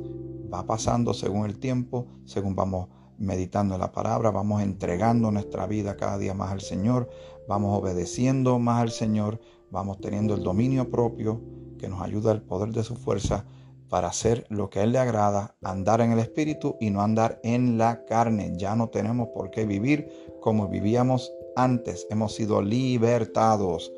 va 0.52 0.66
pasando 0.66 1.14
según 1.14 1.46
el 1.46 1.58
tiempo, 1.58 2.06
según 2.24 2.56
vamos 2.56 2.88
meditando 3.16 3.74
en 3.74 3.80
la 3.80 3.92
palabra, 3.92 4.32
vamos 4.32 4.62
entregando 4.62 5.30
nuestra 5.30 5.68
vida 5.68 5.96
cada 5.96 6.18
día 6.18 6.34
más 6.34 6.50
al 6.50 6.60
Señor, 6.60 7.08
vamos 7.48 7.78
obedeciendo 7.78 8.58
más 8.58 8.82
al 8.82 8.90
Señor, 8.90 9.40
vamos 9.70 10.00
teniendo 10.00 10.34
el 10.34 10.42
dominio 10.42 10.90
propio, 10.90 11.40
que 11.84 11.90
nos 11.90 12.00
ayuda 12.00 12.32
el 12.32 12.40
poder 12.40 12.70
de 12.70 12.82
su 12.82 12.96
fuerza 12.96 13.44
para 13.90 14.08
hacer 14.08 14.46
lo 14.48 14.70
que 14.70 14.78
a 14.78 14.84
Él 14.84 14.92
le 14.92 14.98
agrada, 14.98 15.54
andar 15.62 16.00
en 16.00 16.12
el 16.12 16.18
Espíritu 16.18 16.78
y 16.80 16.88
no 16.88 17.02
andar 17.02 17.40
en 17.42 17.76
la 17.76 18.06
carne. 18.06 18.54
Ya 18.56 18.74
no 18.74 18.88
tenemos 18.88 19.28
por 19.34 19.50
qué 19.50 19.66
vivir 19.66 20.08
como 20.40 20.68
vivíamos 20.68 21.30
antes. 21.56 22.06
Hemos 22.08 22.34
sido 22.34 22.62
libertados. 22.62 23.92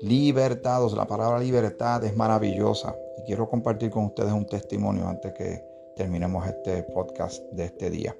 Libertados. 0.00 0.92
La 0.92 1.08
palabra 1.08 1.40
libertad 1.40 2.04
es 2.04 2.16
maravillosa. 2.16 2.94
Y 3.18 3.24
quiero 3.24 3.48
compartir 3.48 3.90
con 3.90 4.04
ustedes 4.04 4.32
un 4.32 4.46
testimonio 4.46 5.08
antes 5.08 5.32
que 5.32 5.60
terminemos 5.96 6.46
este 6.46 6.84
podcast 6.84 7.42
de 7.50 7.64
este 7.64 7.90
día. 7.90 8.16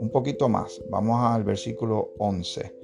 Un 0.00 0.08
poquito 0.08 0.48
más. 0.48 0.80
Vamos 0.88 1.20
al 1.20 1.44
versículo 1.44 2.14
11. 2.18 2.74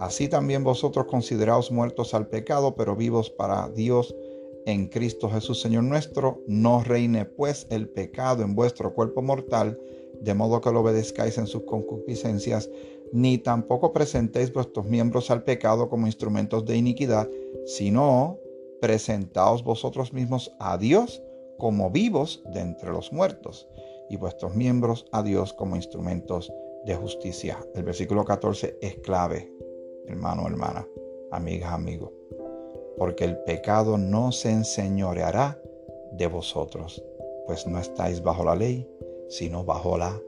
Así 0.00 0.26
también 0.26 0.64
vosotros 0.64 1.06
consideraos 1.06 1.70
muertos 1.70 2.14
al 2.14 2.26
pecado, 2.26 2.74
pero 2.74 2.96
vivos 2.96 3.30
para 3.30 3.68
Dios 3.68 4.12
en 4.66 4.88
Cristo 4.88 5.28
Jesús 5.28 5.60
Señor 5.60 5.84
nuestro, 5.84 6.42
no 6.46 6.82
reine 6.82 7.24
pues 7.24 7.66
el 7.70 7.88
pecado 7.88 8.42
en 8.42 8.54
vuestro 8.54 8.94
cuerpo 8.94 9.22
mortal, 9.22 9.78
de 10.20 10.34
modo 10.34 10.60
que 10.60 10.70
lo 10.70 10.80
obedezcáis 10.80 11.38
en 11.38 11.46
sus 11.46 11.62
concupiscencias, 11.62 12.70
ni 13.12 13.38
tampoco 13.38 13.92
presentéis 13.92 14.52
vuestros 14.52 14.86
miembros 14.86 15.30
al 15.30 15.42
pecado 15.44 15.88
como 15.88 16.06
instrumentos 16.06 16.64
de 16.64 16.76
iniquidad, 16.76 17.28
sino 17.66 18.38
presentaos 18.80 19.62
vosotros 19.64 20.12
mismos 20.12 20.52
a 20.58 20.78
Dios 20.78 21.22
como 21.58 21.90
vivos 21.90 22.42
de 22.52 22.60
entre 22.60 22.90
los 22.90 23.12
muertos, 23.12 23.68
y 24.08 24.16
vuestros 24.16 24.54
miembros 24.54 25.06
a 25.12 25.22
Dios 25.22 25.52
como 25.52 25.76
instrumentos 25.76 26.52
de 26.84 26.94
justicia. 26.94 27.58
El 27.74 27.84
versículo 27.84 28.24
14 28.24 28.78
es 28.80 28.96
clave, 28.96 29.52
hermano, 30.06 30.46
hermana, 30.46 30.86
amigas, 31.30 31.72
amigos 31.72 32.10
porque 32.96 33.24
el 33.24 33.38
pecado 33.38 33.98
no 33.98 34.32
se 34.32 34.50
enseñoreará 34.50 35.60
de 36.12 36.26
vosotros, 36.26 37.02
pues 37.46 37.66
no 37.66 37.78
estáis 37.78 38.22
bajo 38.22 38.44
la 38.44 38.54
ley, 38.54 38.88
sino 39.28 39.64
bajo 39.64 39.96
la 39.96 40.20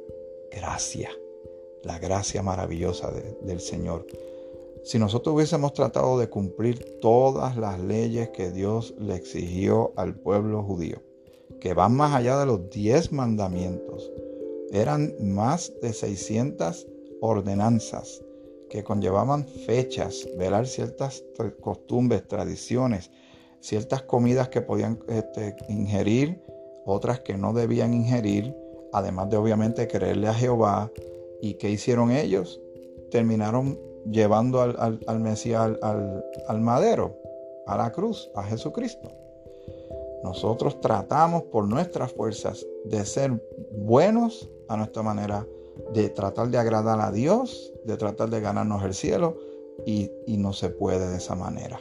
gracia, 0.51 1.11
la 1.83 1.99
gracia 1.99 2.43
maravillosa 2.43 3.13
del 3.43 3.61
Señor. 3.61 4.07
Si 4.83 4.99
nosotros 4.99 5.35
hubiésemos 5.35 5.73
tratado 5.73 6.19
de 6.19 6.29
cumplir 6.29 7.01
todas 7.01 7.57
las 7.57 7.81
leyes 7.81 8.31
que 8.31 8.51
Dios 8.51 8.95
le 8.99 9.15
exigió 9.15 9.93
al 9.97 10.15
pueblo 10.15 10.63
judío, 10.63 11.03
que 11.61 11.75
van 11.75 11.95
más 11.97 12.15
allá 12.15 12.39
de 12.39 12.47
los 12.47 12.71
diez 12.71 13.13
mandamientos, 13.13 14.11
eran 14.71 15.15
más 15.21 15.73
de 15.81 15.93
600 15.93 16.87
ordenanzas 17.21 18.24
que 18.75 18.83
conllevaban 18.83 19.47
fechas, 19.47 20.27
velar 20.37 20.67
ciertas 20.67 21.23
costumbres, 21.61 22.27
tradiciones, 22.27 23.13
ciertas 23.61 24.03
comidas 24.03 24.49
que 24.49 24.63
podían 24.63 24.99
este, 25.07 25.55
ingerir, 25.69 26.43
otras 26.85 27.21
que 27.21 27.37
no 27.39 27.53
debían 27.53 27.95
ingerir, 27.95 28.53
además 28.93 29.31
de 29.31 29.37
obviamente 29.37 29.87
creerle 29.87 30.27
a 30.27 30.35
Jehová. 30.35 30.91
¿Y 31.41 31.55
qué 31.55 31.71
hicieron 31.71 32.11
ellos? 32.11 32.61
Terminaron 33.13 33.79
llevando 34.11 34.61
al, 34.61 35.21
Mesías 35.21 35.71
al, 35.81 36.25
al 36.49 36.61
madero, 36.61 37.17
a 37.69 37.77
la 37.77 37.93
cruz, 37.93 38.29
a 38.35 38.43
Jesucristo. 38.43 39.09
Nosotros 40.25 40.81
tratamos 40.81 41.45
por 41.45 41.69
nuestras 41.69 42.13
fuerzas 42.13 42.67
de 42.87 43.07
ser 43.07 43.41
buenos 43.71 44.51
a 44.67 44.77
nuestra 44.77 45.05
manera, 45.05 45.47
de 45.93 46.09
tratar 46.09 46.49
de 46.49 46.59
agradar 46.59 47.01
a 47.01 47.11
Dios, 47.11 47.73
de 47.85 47.97
tratar 47.97 48.31
de 48.31 48.41
ganarnos 48.41 48.83
el 48.85 48.95
cielo 48.95 49.37
y, 49.87 50.11
no 50.39 50.53
se 50.53 50.69
puede 50.69 51.09
de 51.09 51.17
esa 51.17 51.35
manera. 51.35 51.79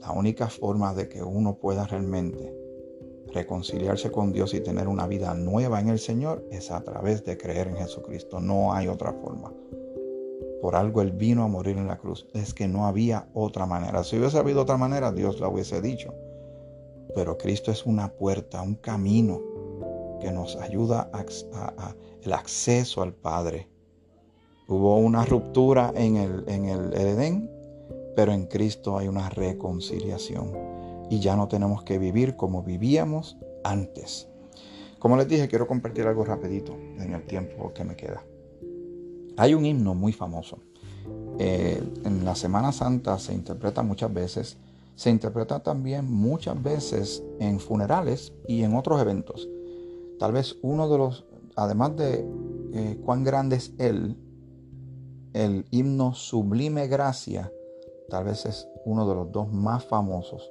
La 0.00 0.12
única 0.12 0.48
forma 0.48 0.94
de 0.94 1.08
que 1.08 1.22
uno 1.22 1.58
pueda 1.58 1.86
realmente 1.86 2.54
reconciliarse 3.32 4.10
con 4.10 4.32
Dios 4.32 4.52
y 4.52 4.60
tener 4.60 4.88
una 4.88 5.06
vida 5.06 5.32
nueva 5.34 5.80
en 5.80 5.88
el 5.88 5.98
Señor 5.98 6.44
es 6.50 6.70
a 6.70 6.82
través 6.82 7.24
de 7.24 7.38
creer 7.38 7.68
en 7.68 7.76
Jesucristo. 7.76 8.40
No 8.40 8.72
hay 8.72 8.88
otra 8.88 9.12
forma. 9.12 9.52
Por 10.60 10.76
algo 10.76 11.02
Él 11.02 11.12
vino 11.12 11.44
a 11.44 11.48
morir 11.48 11.78
en 11.78 11.86
la 11.86 11.98
cruz. 11.98 12.26
Es 12.34 12.52
que 12.52 12.68
no 12.68 12.86
había 12.86 13.28
otra 13.32 13.66
manera. 13.66 14.04
Si 14.04 14.18
hubiese 14.18 14.38
habido 14.38 14.62
otra 14.62 14.76
manera, 14.76 15.12
Dios 15.12 15.40
lo 15.40 15.50
hubiese 15.50 15.80
dicho. 15.80 16.14
Pero 17.14 17.38
Cristo 17.38 17.70
es 17.70 17.86
una 17.86 18.12
puerta, 18.12 18.62
un 18.62 18.74
camino 18.76 19.51
que 20.22 20.30
nos 20.30 20.54
ayuda 20.56 21.10
a, 21.12 21.94
el 22.22 22.32
acceso 22.32 23.02
al 23.02 23.12
Padre. 23.12 23.68
Hubo 24.68 24.96
una 24.98 25.24
ruptura 25.24 25.92
en 25.96 26.16
el, 26.16 26.44
en 26.46 26.66
el 26.66 26.94
Edén, 26.94 27.50
pero 28.14 28.32
en 28.32 28.46
Cristo 28.46 28.96
hay 28.96 29.08
una 29.08 29.28
reconciliación 29.28 30.52
y 31.10 31.18
ya 31.18 31.34
no 31.34 31.48
tenemos 31.48 31.82
que 31.82 31.98
vivir 31.98 32.36
como 32.36 32.62
vivíamos 32.62 33.36
antes. 33.64 34.28
Como 35.00 35.16
les 35.16 35.26
dije, 35.26 35.48
quiero 35.48 35.66
compartir 35.66 36.06
algo 36.06 36.24
rapidito 36.24 36.76
en 36.98 37.12
el 37.12 37.26
tiempo 37.26 37.72
que 37.74 37.82
me 37.82 37.96
queda. 37.96 38.22
Hay 39.36 39.54
un 39.54 39.66
himno 39.66 39.94
muy 39.96 40.12
famoso. 40.12 40.58
Eh, 41.40 41.82
en 42.04 42.24
la 42.24 42.36
Semana 42.36 42.70
Santa 42.70 43.18
se 43.18 43.34
interpreta 43.34 43.82
muchas 43.82 44.14
veces. 44.14 44.56
Se 44.94 45.10
interpreta 45.10 45.60
también 45.60 46.08
muchas 46.08 46.62
veces 46.62 47.24
en 47.40 47.58
funerales 47.58 48.32
y 48.46 48.62
en 48.62 48.76
otros 48.76 49.00
eventos. 49.00 49.48
Tal 50.22 50.30
vez 50.30 50.56
uno 50.62 50.88
de 50.88 50.98
los, 50.98 51.26
además 51.56 51.96
de 51.96 52.24
eh, 52.74 52.96
cuán 53.04 53.24
grande 53.24 53.56
es 53.56 53.72
Él, 53.80 54.16
el 55.32 55.64
himno 55.72 56.14
Sublime 56.14 56.86
Gracia, 56.86 57.52
tal 58.08 58.26
vez 58.26 58.46
es 58.46 58.68
uno 58.84 59.08
de 59.08 59.16
los 59.16 59.32
dos 59.32 59.52
más 59.52 59.84
famosos 59.84 60.48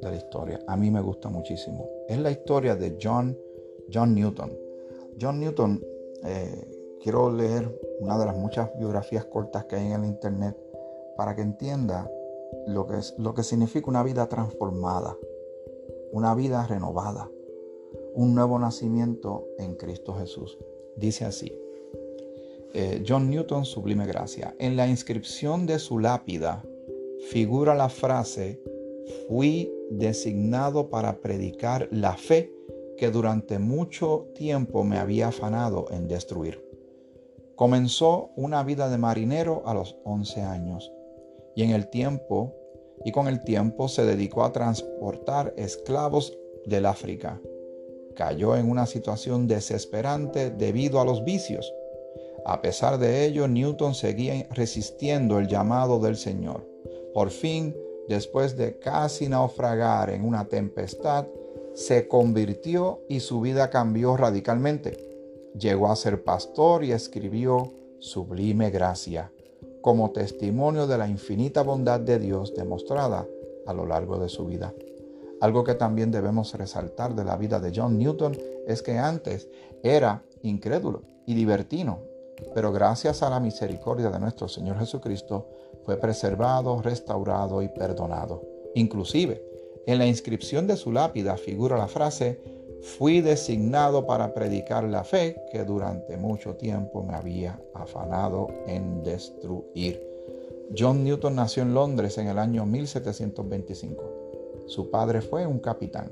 de 0.00 0.10
la 0.10 0.16
historia. 0.16 0.58
A 0.66 0.76
mí 0.76 0.90
me 0.90 1.00
gusta 1.00 1.28
muchísimo. 1.28 1.88
Es 2.08 2.18
la 2.18 2.32
historia 2.32 2.74
de 2.74 2.98
John, 3.00 3.38
John 3.94 4.12
Newton. 4.12 4.58
John 5.20 5.38
Newton, 5.38 5.80
eh, 6.24 6.98
quiero 7.00 7.30
leer 7.30 7.72
una 8.00 8.18
de 8.18 8.26
las 8.26 8.36
muchas 8.36 8.76
biografías 8.76 9.24
cortas 9.26 9.66
que 9.66 9.76
hay 9.76 9.86
en 9.86 10.02
el 10.02 10.06
internet 10.06 10.58
para 11.16 11.36
que 11.36 11.42
entienda 11.42 12.10
lo 12.66 12.88
que, 12.88 12.98
es, 12.98 13.14
lo 13.18 13.34
que 13.34 13.44
significa 13.44 13.88
una 13.88 14.02
vida 14.02 14.26
transformada, 14.26 15.16
una 16.10 16.34
vida 16.34 16.66
renovada 16.66 17.30
un 18.14 18.34
nuevo 18.34 18.58
nacimiento 18.58 19.46
en 19.58 19.74
Cristo 19.74 20.14
Jesús. 20.14 20.58
Dice 20.96 21.24
así, 21.24 21.52
eh, 22.74 23.02
John 23.06 23.30
Newton, 23.30 23.64
Sublime 23.64 24.06
Gracia. 24.06 24.54
En 24.58 24.76
la 24.76 24.88
inscripción 24.88 25.66
de 25.66 25.78
su 25.78 25.98
lápida 25.98 26.64
figura 27.30 27.74
la 27.74 27.88
frase, 27.88 28.60
fui 29.28 29.72
designado 29.90 30.88
para 30.88 31.20
predicar 31.20 31.88
la 31.90 32.16
fe 32.16 32.52
que 32.96 33.10
durante 33.10 33.58
mucho 33.58 34.28
tiempo 34.34 34.84
me 34.84 34.98
había 34.98 35.28
afanado 35.28 35.86
en 35.90 36.08
destruir. 36.08 36.64
Comenzó 37.56 38.30
una 38.36 38.62
vida 38.62 38.88
de 38.88 38.98
marinero 38.98 39.62
a 39.66 39.74
los 39.74 39.96
11 40.04 40.40
años 40.40 40.92
y 41.54 41.62
en 41.62 41.70
el 41.70 41.90
tiempo 41.90 42.54
y 43.04 43.12
con 43.12 43.28
el 43.28 43.42
tiempo 43.44 43.88
se 43.88 44.04
dedicó 44.04 44.44
a 44.44 44.52
transportar 44.52 45.52
esclavos 45.56 46.38
del 46.66 46.86
África. 46.86 47.40
Cayó 48.14 48.56
en 48.56 48.70
una 48.70 48.86
situación 48.86 49.46
desesperante 49.46 50.50
debido 50.50 51.00
a 51.00 51.04
los 51.04 51.24
vicios. 51.24 51.72
A 52.44 52.60
pesar 52.60 52.98
de 52.98 53.24
ello, 53.24 53.46
Newton 53.48 53.94
seguía 53.94 54.46
resistiendo 54.50 55.38
el 55.38 55.48
llamado 55.48 55.98
del 56.00 56.16
Señor. 56.16 56.66
Por 57.14 57.30
fin, 57.30 57.76
después 58.08 58.56
de 58.56 58.78
casi 58.78 59.28
naufragar 59.28 60.10
en 60.10 60.24
una 60.24 60.46
tempestad, 60.46 61.26
se 61.74 62.08
convirtió 62.08 63.00
y 63.08 63.20
su 63.20 63.40
vida 63.40 63.70
cambió 63.70 64.16
radicalmente. 64.16 64.98
Llegó 65.58 65.88
a 65.88 65.96
ser 65.96 66.24
pastor 66.24 66.84
y 66.84 66.92
escribió 66.92 67.72
Sublime 67.98 68.70
Gracia, 68.70 69.32
como 69.80 70.10
testimonio 70.10 70.86
de 70.86 70.98
la 70.98 71.08
infinita 71.08 71.62
bondad 71.62 72.00
de 72.00 72.18
Dios 72.18 72.54
demostrada 72.54 73.26
a 73.66 73.72
lo 73.72 73.86
largo 73.86 74.18
de 74.18 74.28
su 74.28 74.46
vida. 74.46 74.74
Algo 75.42 75.64
que 75.64 75.74
también 75.74 76.12
debemos 76.12 76.54
resaltar 76.54 77.16
de 77.16 77.24
la 77.24 77.36
vida 77.36 77.58
de 77.58 77.72
John 77.74 77.98
Newton 77.98 78.38
es 78.64 78.80
que 78.80 78.96
antes 78.96 79.48
era 79.82 80.22
incrédulo 80.42 81.02
y 81.26 81.34
libertino, 81.34 81.98
pero 82.54 82.70
gracias 82.70 83.24
a 83.24 83.30
la 83.30 83.40
misericordia 83.40 84.08
de 84.08 84.20
nuestro 84.20 84.46
Señor 84.46 84.78
Jesucristo 84.78 85.48
fue 85.84 85.96
preservado, 85.96 86.80
restaurado 86.80 87.60
y 87.60 87.66
perdonado. 87.66 88.40
Inclusive, 88.76 89.44
en 89.84 89.98
la 89.98 90.06
inscripción 90.06 90.68
de 90.68 90.76
su 90.76 90.92
lápida 90.92 91.36
figura 91.36 91.76
la 91.76 91.88
frase, 91.88 92.40
fui 92.96 93.20
designado 93.20 94.06
para 94.06 94.34
predicar 94.34 94.84
la 94.84 95.02
fe 95.02 95.42
que 95.50 95.64
durante 95.64 96.16
mucho 96.16 96.54
tiempo 96.54 97.02
me 97.02 97.16
había 97.16 97.60
afanado 97.74 98.46
en 98.68 99.02
destruir. 99.02 100.00
John 100.78 101.02
Newton 101.02 101.34
nació 101.34 101.64
en 101.64 101.74
Londres 101.74 102.16
en 102.18 102.28
el 102.28 102.38
año 102.38 102.64
1725. 102.64 104.21
Su 104.66 104.90
padre 104.90 105.20
fue 105.20 105.46
un 105.46 105.58
capitán. 105.58 106.10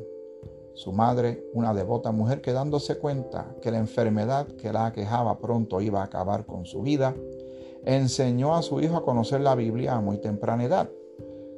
Su 0.74 0.92
madre, 0.92 1.44
una 1.52 1.74
devota 1.74 2.12
mujer 2.12 2.40
que 2.40 2.52
dándose 2.52 2.98
cuenta 2.98 3.54
que 3.60 3.70
la 3.70 3.78
enfermedad 3.78 4.46
que 4.46 4.72
la 4.72 4.86
aquejaba 4.86 5.38
pronto 5.38 5.80
iba 5.80 6.00
a 6.00 6.04
acabar 6.04 6.46
con 6.46 6.64
su 6.64 6.82
vida, 6.82 7.14
enseñó 7.84 8.54
a 8.54 8.62
su 8.62 8.80
hijo 8.80 8.96
a 8.96 9.04
conocer 9.04 9.40
la 9.40 9.54
Biblia 9.54 9.94
a 9.94 10.00
muy 10.00 10.18
temprana 10.18 10.64
edad. 10.64 10.90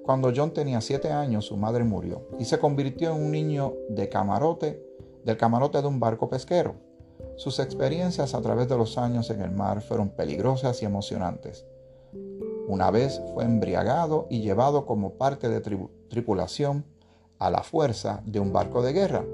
Cuando 0.02 0.32
John 0.34 0.52
tenía 0.52 0.80
siete 0.80 1.10
años, 1.10 1.46
su 1.46 1.56
madre 1.56 1.84
murió 1.84 2.26
y 2.38 2.44
se 2.44 2.58
convirtió 2.58 3.14
en 3.14 3.22
un 3.22 3.30
niño 3.30 3.74
de 3.88 4.08
camarote, 4.08 4.84
del 5.24 5.36
camarote 5.36 5.80
de 5.80 5.86
un 5.86 6.00
barco 6.00 6.28
pesquero. 6.28 6.74
Sus 7.36 7.60
experiencias 7.60 8.34
a 8.34 8.40
través 8.40 8.68
de 8.68 8.76
los 8.76 8.98
años 8.98 9.30
en 9.30 9.40
el 9.40 9.52
mar 9.52 9.80
fueron 9.80 10.10
peligrosas 10.10 10.82
y 10.82 10.86
emocionantes. 10.86 11.64
Una 12.68 12.90
vez 12.90 13.20
fue 13.34 13.44
embriagado 13.44 14.26
y 14.30 14.40
llevado 14.40 14.86
como 14.86 15.14
parte 15.14 15.48
de 15.48 15.60
tripulación 16.08 16.84
a 17.38 17.50
la 17.50 17.62
fuerza 17.62 18.22
de 18.24 18.38
un 18.38 18.52
barco 18.52 18.82
de 18.82 18.92
guerra. 18.92 19.24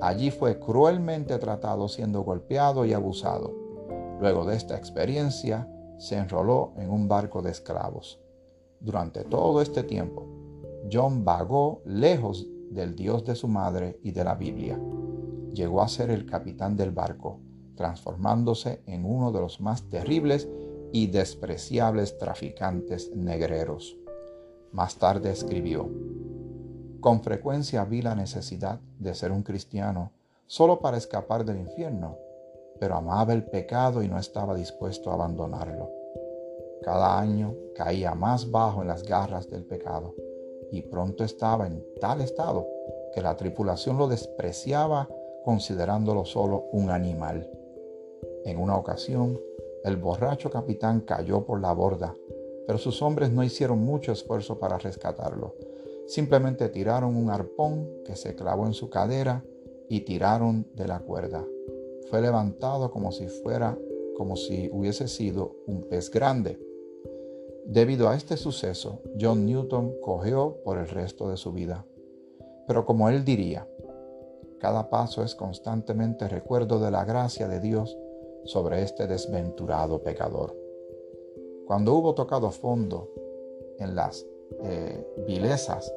Allí 0.00 0.30
fue 0.30 0.58
cruelmente 0.58 1.38
tratado 1.38 1.88
siendo 1.88 2.22
golpeado 2.22 2.84
y 2.84 2.92
abusado. 2.92 3.54
Luego 4.20 4.44
de 4.44 4.56
esta 4.56 4.76
experiencia, 4.76 5.68
se 5.98 6.16
enroló 6.16 6.72
en 6.76 6.90
un 6.90 7.08
barco 7.08 7.42
de 7.42 7.50
esclavos. 7.50 8.20
Durante 8.80 9.24
todo 9.24 9.62
este 9.62 9.84
tiempo, 9.84 10.26
John 10.92 11.24
vagó 11.24 11.80
lejos 11.86 12.46
del 12.70 12.96
Dios 12.96 13.24
de 13.24 13.36
su 13.36 13.48
madre 13.48 13.98
y 14.02 14.10
de 14.10 14.24
la 14.24 14.34
Biblia. 14.34 14.78
Llegó 15.52 15.80
a 15.80 15.88
ser 15.88 16.10
el 16.10 16.26
capitán 16.26 16.76
del 16.76 16.90
barco, 16.90 17.38
transformándose 17.76 18.82
en 18.86 19.04
uno 19.04 19.30
de 19.32 19.40
los 19.40 19.60
más 19.60 19.88
terribles 19.88 20.48
y 20.94 21.08
despreciables 21.08 22.18
traficantes 22.18 23.10
negreros. 23.16 23.98
Más 24.70 24.96
tarde 24.96 25.32
escribió, 25.32 25.90
con 27.00 27.20
frecuencia 27.20 27.84
vi 27.84 28.00
la 28.00 28.14
necesidad 28.14 28.78
de 29.00 29.12
ser 29.16 29.32
un 29.32 29.42
cristiano 29.42 30.12
solo 30.46 30.78
para 30.78 30.96
escapar 30.96 31.44
del 31.44 31.58
infierno, 31.58 32.16
pero 32.78 32.94
amaba 32.94 33.32
el 33.32 33.42
pecado 33.42 34.04
y 34.04 34.08
no 34.08 34.20
estaba 34.20 34.54
dispuesto 34.54 35.10
a 35.10 35.14
abandonarlo. 35.14 35.90
Cada 36.84 37.18
año 37.18 37.56
caía 37.74 38.14
más 38.14 38.52
bajo 38.52 38.82
en 38.82 38.86
las 38.86 39.02
garras 39.02 39.50
del 39.50 39.64
pecado 39.64 40.14
y 40.70 40.82
pronto 40.82 41.24
estaba 41.24 41.66
en 41.66 41.84
tal 42.00 42.20
estado 42.20 42.68
que 43.12 43.20
la 43.20 43.36
tripulación 43.36 43.98
lo 43.98 44.06
despreciaba 44.06 45.08
considerándolo 45.44 46.24
solo 46.24 46.68
un 46.70 46.90
animal. 46.90 47.50
En 48.44 48.58
una 48.58 48.76
ocasión, 48.76 49.40
el 49.84 49.96
borracho 49.98 50.50
capitán 50.50 51.00
cayó 51.00 51.44
por 51.44 51.60
la 51.60 51.72
borda, 51.72 52.14
pero 52.66 52.78
sus 52.78 53.02
hombres 53.02 53.30
no 53.30 53.44
hicieron 53.44 53.78
mucho 53.78 54.12
esfuerzo 54.12 54.58
para 54.58 54.78
rescatarlo. 54.78 55.54
Simplemente 56.06 56.68
tiraron 56.70 57.16
un 57.16 57.30
arpón 57.30 57.88
que 58.04 58.16
se 58.16 58.34
clavó 58.34 58.66
en 58.66 58.72
su 58.72 58.88
cadera 58.90 59.44
y 59.88 60.00
tiraron 60.00 60.66
de 60.74 60.88
la 60.88 61.00
cuerda. 61.00 61.44
Fue 62.10 62.20
levantado 62.20 62.90
como 62.90 63.12
si 63.12 63.28
fuera 63.28 63.78
como 64.16 64.36
si 64.36 64.70
hubiese 64.72 65.08
sido 65.08 65.56
un 65.66 65.82
pez 65.82 66.10
grande. 66.10 66.58
Debido 67.66 68.08
a 68.08 68.14
este 68.14 68.36
suceso, 68.36 69.02
John 69.20 69.44
Newton 69.44 69.94
cogió 70.00 70.58
por 70.64 70.78
el 70.78 70.88
resto 70.88 71.28
de 71.28 71.36
su 71.36 71.52
vida. 71.52 71.84
Pero 72.66 72.86
como 72.86 73.08
él 73.08 73.24
diría, 73.24 73.68
cada 74.60 74.88
paso 74.88 75.22
es 75.24 75.34
constantemente 75.34 76.28
recuerdo 76.28 76.78
de 76.78 76.90
la 76.90 77.04
gracia 77.04 77.48
de 77.48 77.60
Dios 77.60 77.98
sobre 78.44 78.82
este 78.82 79.06
desventurado 79.06 80.02
pecador. 80.02 80.56
Cuando 81.66 81.94
hubo 81.94 82.14
tocado 82.14 82.50
fondo 82.50 83.10
en 83.78 83.94
las 83.94 84.26
eh, 84.62 85.06
vilezas, 85.26 85.92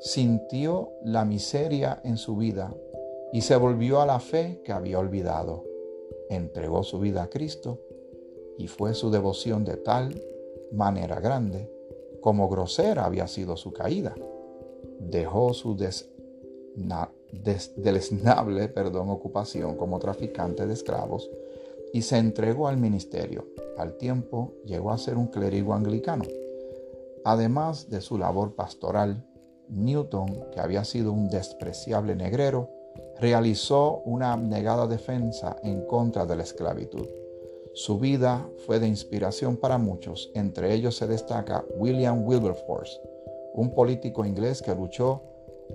sintió 0.00 0.92
la 1.04 1.24
miseria 1.24 2.00
en 2.04 2.16
su 2.16 2.36
vida 2.36 2.74
y 3.32 3.40
se 3.40 3.56
volvió 3.56 4.00
a 4.00 4.06
la 4.06 4.20
fe 4.20 4.60
que 4.64 4.72
había 4.72 4.98
olvidado. 4.98 5.64
Entregó 6.30 6.82
su 6.82 7.00
vida 7.00 7.24
a 7.24 7.30
Cristo 7.30 7.80
y 8.56 8.68
fue 8.68 8.94
su 8.94 9.10
devoción 9.10 9.64
de 9.64 9.76
tal 9.76 10.22
manera 10.72 11.20
grande 11.20 11.70
como 12.20 12.48
grosera 12.48 13.04
había 13.04 13.26
sido 13.26 13.56
su 13.56 13.72
caída. 13.72 14.14
Dejó 14.98 15.54
su 15.54 15.76
deleznable 17.76 18.68
perdón, 18.74 19.10
ocupación 19.10 19.76
como 19.76 19.98
traficante 19.98 20.66
de 20.66 20.74
esclavos 20.74 21.30
y 21.92 22.02
se 22.02 22.18
entregó 22.18 22.68
al 22.68 22.76
ministerio. 22.76 23.46
Al 23.76 23.96
tiempo 23.96 24.54
llegó 24.64 24.90
a 24.90 24.98
ser 24.98 25.16
un 25.16 25.28
clérigo 25.28 25.74
anglicano. 25.74 26.24
Además 27.24 27.88
de 27.90 28.00
su 28.00 28.18
labor 28.18 28.54
pastoral, 28.54 29.24
Newton, 29.68 30.46
que 30.52 30.60
había 30.60 30.84
sido 30.84 31.12
un 31.12 31.28
despreciable 31.28 32.14
negrero, 32.16 32.70
realizó 33.20 34.02
una 34.04 34.32
abnegada 34.32 34.86
defensa 34.86 35.56
en 35.62 35.84
contra 35.86 36.26
de 36.26 36.36
la 36.36 36.42
esclavitud. 36.42 37.06
Su 37.74 37.98
vida 37.98 38.48
fue 38.66 38.80
de 38.80 38.88
inspiración 38.88 39.56
para 39.56 39.78
muchos, 39.78 40.30
entre 40.34 40.74
ellos 40.74 40.96
se 40.96 41.06
destaca 41.06 41.64
William 41.76 42.26
Wilberforce, 42.26 42.98
un 43.54 43.74
político 43.74 44.24
inglés 44.24 44.62
que 44.62 44.74
luchó 44.74 45.22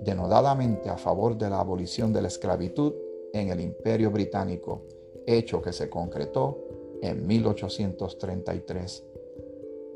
denodadamente 0.02 0.90
a 0.90 0.98
favor 0.98 1.38
de 1.38 1.48
la 1.48 1.60
abolición 1.60 2.12
de 2.12 2.22
la 2.22 2.28
esclavitud 2.28 2.92
en 3.32 3.50
el 3.50 3.60
Imperio 3.60 4.10
Británico 4.10 4.82
hecho 5.26 5.62
que 5.62 5.72
se 5.72 5.88
concretó 5.88 6.58
en 7.02 7.26
1833, 7.26 9.04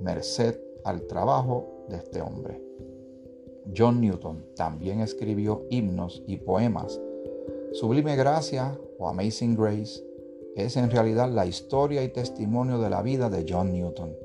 merced 0.01 0.61
al 0.85 1.07
trabajo 1.07 1.85
de 1.89 1.97
este 1.97 2.21
hombre. 2.21 2.63
John 3.77 4.01
Newton 4.01 4.47
también 4.57 5.01
escribió 5.01 5.67
himnos 5.71 6.23
y 6.27 6.39
poemas. 6.39 7.01
Sublime 7.73 8.17
Gracia 8.17 8.79
o 8.99 9.09
Amazing 9.09 9.55
Grace 9.55 10.05
es 10.57 10.77
en 10.77 10.91
realidad 10.91 11.31
la 11.31 11.47
historia 11.47 12.03
y 12.03 12.09
testimonio 12.09 12.79
de 12.79 12.91
la 12.91 13.03
vida 13.03 13.29
de 13.31 13.45
John 13.49 13.73
Newton. 13.73 14.17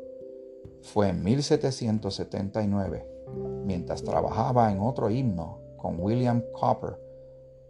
Fue 0.82 1.10
en 1.10 1.24
1779, 1.24 3.06
mientras 3.66 4.04
trabajaba 4.04 4.72
en 4.72 4.80
otro 4.80 5.10
himno 5.10 5.60
con 5.78 6.00
William 6.00 6.42
Cowper, 6.54 6.98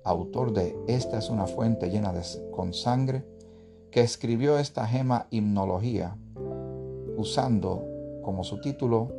autor 0.03 0.53
de 0.53 0.77
Esta 0.87 1.17
es 1.17 1.29
una 1.29 1.47
fuente 1.47 1.89
llena 1.89 2.11
de, 2.11 2.21
con 2.51 2.73
sangre, 2.73 3.23
que 3.91 4.01
escribió 4.01 4.57
esta 4.57 4.87
gema 4.87 5.27
himnología 5.29 6.17
usando 7.15 7.85
como 8.23 8.43
su 8.43 8.59
título 8.59 9.11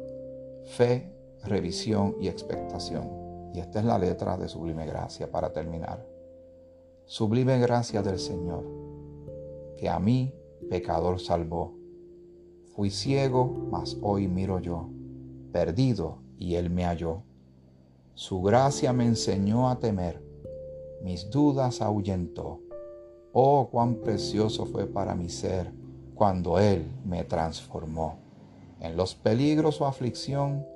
Fe, 0.65 1.13
Revisión 1.45 2.17
y 2.21 2.29
Expectación. 2.29 3.09
Y 3.55 3.61
esta 3.61 3.79
es 3.79 3.85
la 3.85 3.99
letra 3.99 4.37
de 4.37 4.49
Sublime 4.49 4.87
Gracia 4.87 5.31
para 5.31 5.53
terminar. 5.53 6.05
Sublime 7.07 7.59
gracia 7.59 8.03
del 8.03 8.19
Señor, 8.19 8.65
que 9.77 9.91
a 9.91 9.99
mí, 9.99 10.35
pecador, 10.71 11.21
salvó. 11.21 11.75
Fui 12.75 12.91
ciego, 12.91 13.47
mas 13.71 13.99
hoy 14.01 14.27
miro 14.27 14.59
yo, 14.59 14.89
perdido, 15.53 16.19
y 16.39 16.55
Él 16.55 16.71
me 16.71 16.85
halló. 16.85 17.23
Su 18.15 18.41
gracia 18.43 18.95
me 18.95 19.05
enseñó 19.05 19.69
a 19.69 19.79
temer 19.79 20.24
mis 21.05 21.29
dudas 21.29 21.83
ahuyentó. 21.83 22.61
Oh, 23.35 23.69
cuán 23.71 23.97
precioso 23.97 24.65
fue 24.65 24.87
para 24.87 25.15
mi 25.15 25.29
ser 25.29 25.71
cuando 26.15 26.59
Él 26.59 26.87
me 27.05 27.25
transformó. 27.25 28.17
En 28.81 28.97
los 28.97 29.15
peligros 29.15 29.83
o 29.83 29.87
aflicción 29.87 30.67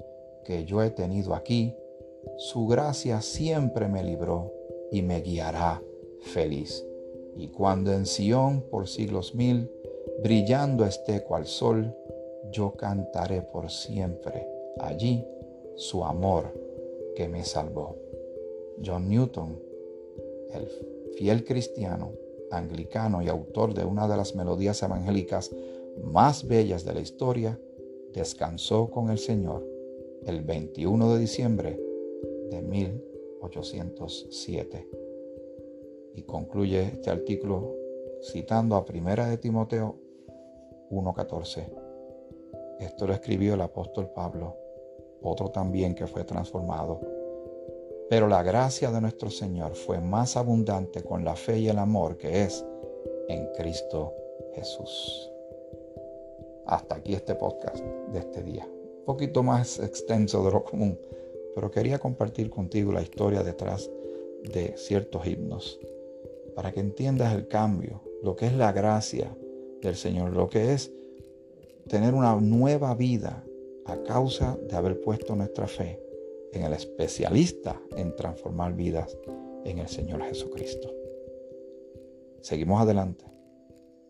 que 0.45 0.67
yo 0.67 0.83
he 0.83 0.91
tenido 0.91 1.35
aquí, 1.35 1.75
su 2.37 2.67
gracia 2.67 3.23
siempre 3.23 3.88
me 3.88 4.05
libró 4.05 4.53
y 4.93 5.01
me 5.01 5.23
guiará 5.23 5.83
feliz. 6.21 6.85
Y 7.35 7.49
cuando 7.49 7.91
en 7.93 8.05
Sión 8.05 8.61
por 8.71 8.87
siglos 8.87 9.35
mil, 9.35 9.71
brillando 10.23 10.85
esté 10.85 11.25
cual 11.25 11.47
sol, 11.47 11.97
yo 12.51 12.73
cantaré 12.73 13.41
por 13.41 13.71
siempre 13.71 14.47
allí 14.79 15.25
su 15.77 16.05
amor 16.05 16.53
que 17.17 17.29
me 17.29 17.45
salvó. 17.45 17.97
John 18.85 19.09
Newton, 19.09 19.67
el 20.53 20.69
fiel 21.17 21.45
cristiano, 21.45 22.13
anglicano 22.51 23.23
y 23.23 23.29
autor 23.29 23.75
de 23.75 23.85
una 23.85 24.09
de 24.09 24.17
las 24.17 24.35
melodías 24.35 24.83
evangélicas 24.83 25.53
más 26.03 26.45
bellas 26.47 26.85
de 26.85 26.95
la 26.95 27.01
historia, 27.01 27.61
descansó 28.13 28.91
con 28.91 29.11
el 29.11 29.19
Señor 29.19 29.67
el 30.25 30.43
21 30.43 31.15
de 31.15 31.19
diciembre 31.19 31.81
de 32.51 32.63
1807. 32.63 34.89
Y 36.15 36.23
concluye 36.23 36.83
este 36.83 37.11
artículo 37.11 37.75
citando 38.23 38.77
a 38.77 38.85
Primera 38.85 39.29
de 39.29 39.39
Timoteo 39.39 39.97
1.14. 40.91 41.67
Esto 42.81 43.07
lo 43.07 43.13
escribió 43.13 43.55
el 43.55 43.61
apóstol 43.61 44.11
Pablo, 44.15 44.57
otro 45.23 45.51
también 45.51 45.95
que 45.95 46.07
fue 46.07 46.25
transformado. 46.25 47.17
Pero 48.09 48.27
la 48.27 48.42
gracia 48.42 48.90
de 48.90 49.03
nuestro 49.03 49.29
Señor 49.29 49.75
fue 49.75 50.01
más 50.01 50.38
abundante 50.38 51.03
con 51.03 51.25
la 51.25 51.37
fe 51.37 51.59
y 51.59 51.68
el 51.68 51.79
amor 51.79 52.16
que 52.16 52.44
es 52.44 52.64
en 53.29 53.47
Cristo 53.53 54.14
Jesús. 54.55 55.31
Hasta 56.66 56.97
aquí 56.97 57.12
este 57.12 57.35
podcast 57.35 57.85
de 58.12 58.18
este 58.18 58.42
día. 58.42 58.66
Un 58.66 59.05
poquito 59.05 59.42
más 59.42 59.79
extenso 59.79 60.42
de 60.42 60.53
lo 60.53 60.64
común, 60.64 60.99
pero 61.55 61.71
quería 61.71 61.99
compartir 61.99 62.49
contigo 62.49 62.92
la 62.92 63.03
historia 63.03 63.42
detrás 63.42 63.90
de 64.42 64.75
ciertos 64.79 65.27
himnos, 65.27 65.79
para 66.55 66.73
que 66.73 66.81
entiendas 66.81 67.35
el 67.35 67.47
cambio, 67.47 68.01
lo 68.23 68.37
que 68.37 68.47
es 68.47 68.55
la 68.55 68.73
gracia 68.73 69.37
del 69.83 69.97
Señor, 69.97 70.33
lo 70.33 70.49
que 70.49 70.73
es 70.73 70.90
tener 71.88 72.14
una 72.14 72.35
nueva 72.37 72.94
vida 72.94 73.44
a 73.85 74.03
causa 74.03 74.59
de 74.68 74.77
haber 74.77 75.01
puesto 75.01 75.37
nuestra 75.37 75.66
fe 75.66 76.08
en 76.53 76.63
el 76.65 76.73
especialista 76.73 77.81
en 77.97 78.15
transformar 78.17 78.75
vidas 78.75 79.17
en 79.65 79.79
el 79.79 79.89
Señor 79.89 80.23
Jesucristo. 80.23 80.93
Seguimos 82.41 82.81
adelante. 82.81 83.25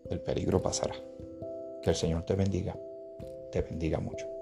El 0.09 0.21
peligro 0.21 0.61
pasará. 0.63 0.95
Que 1.83 1.91
el 1.91 1.97
Señor 1.97 2.25
te 2.25 2.35
bendiga. 2.35 2.79
Te 3.51 3.63
bendiga 3.63 3.99
mucho. 3.99 4.38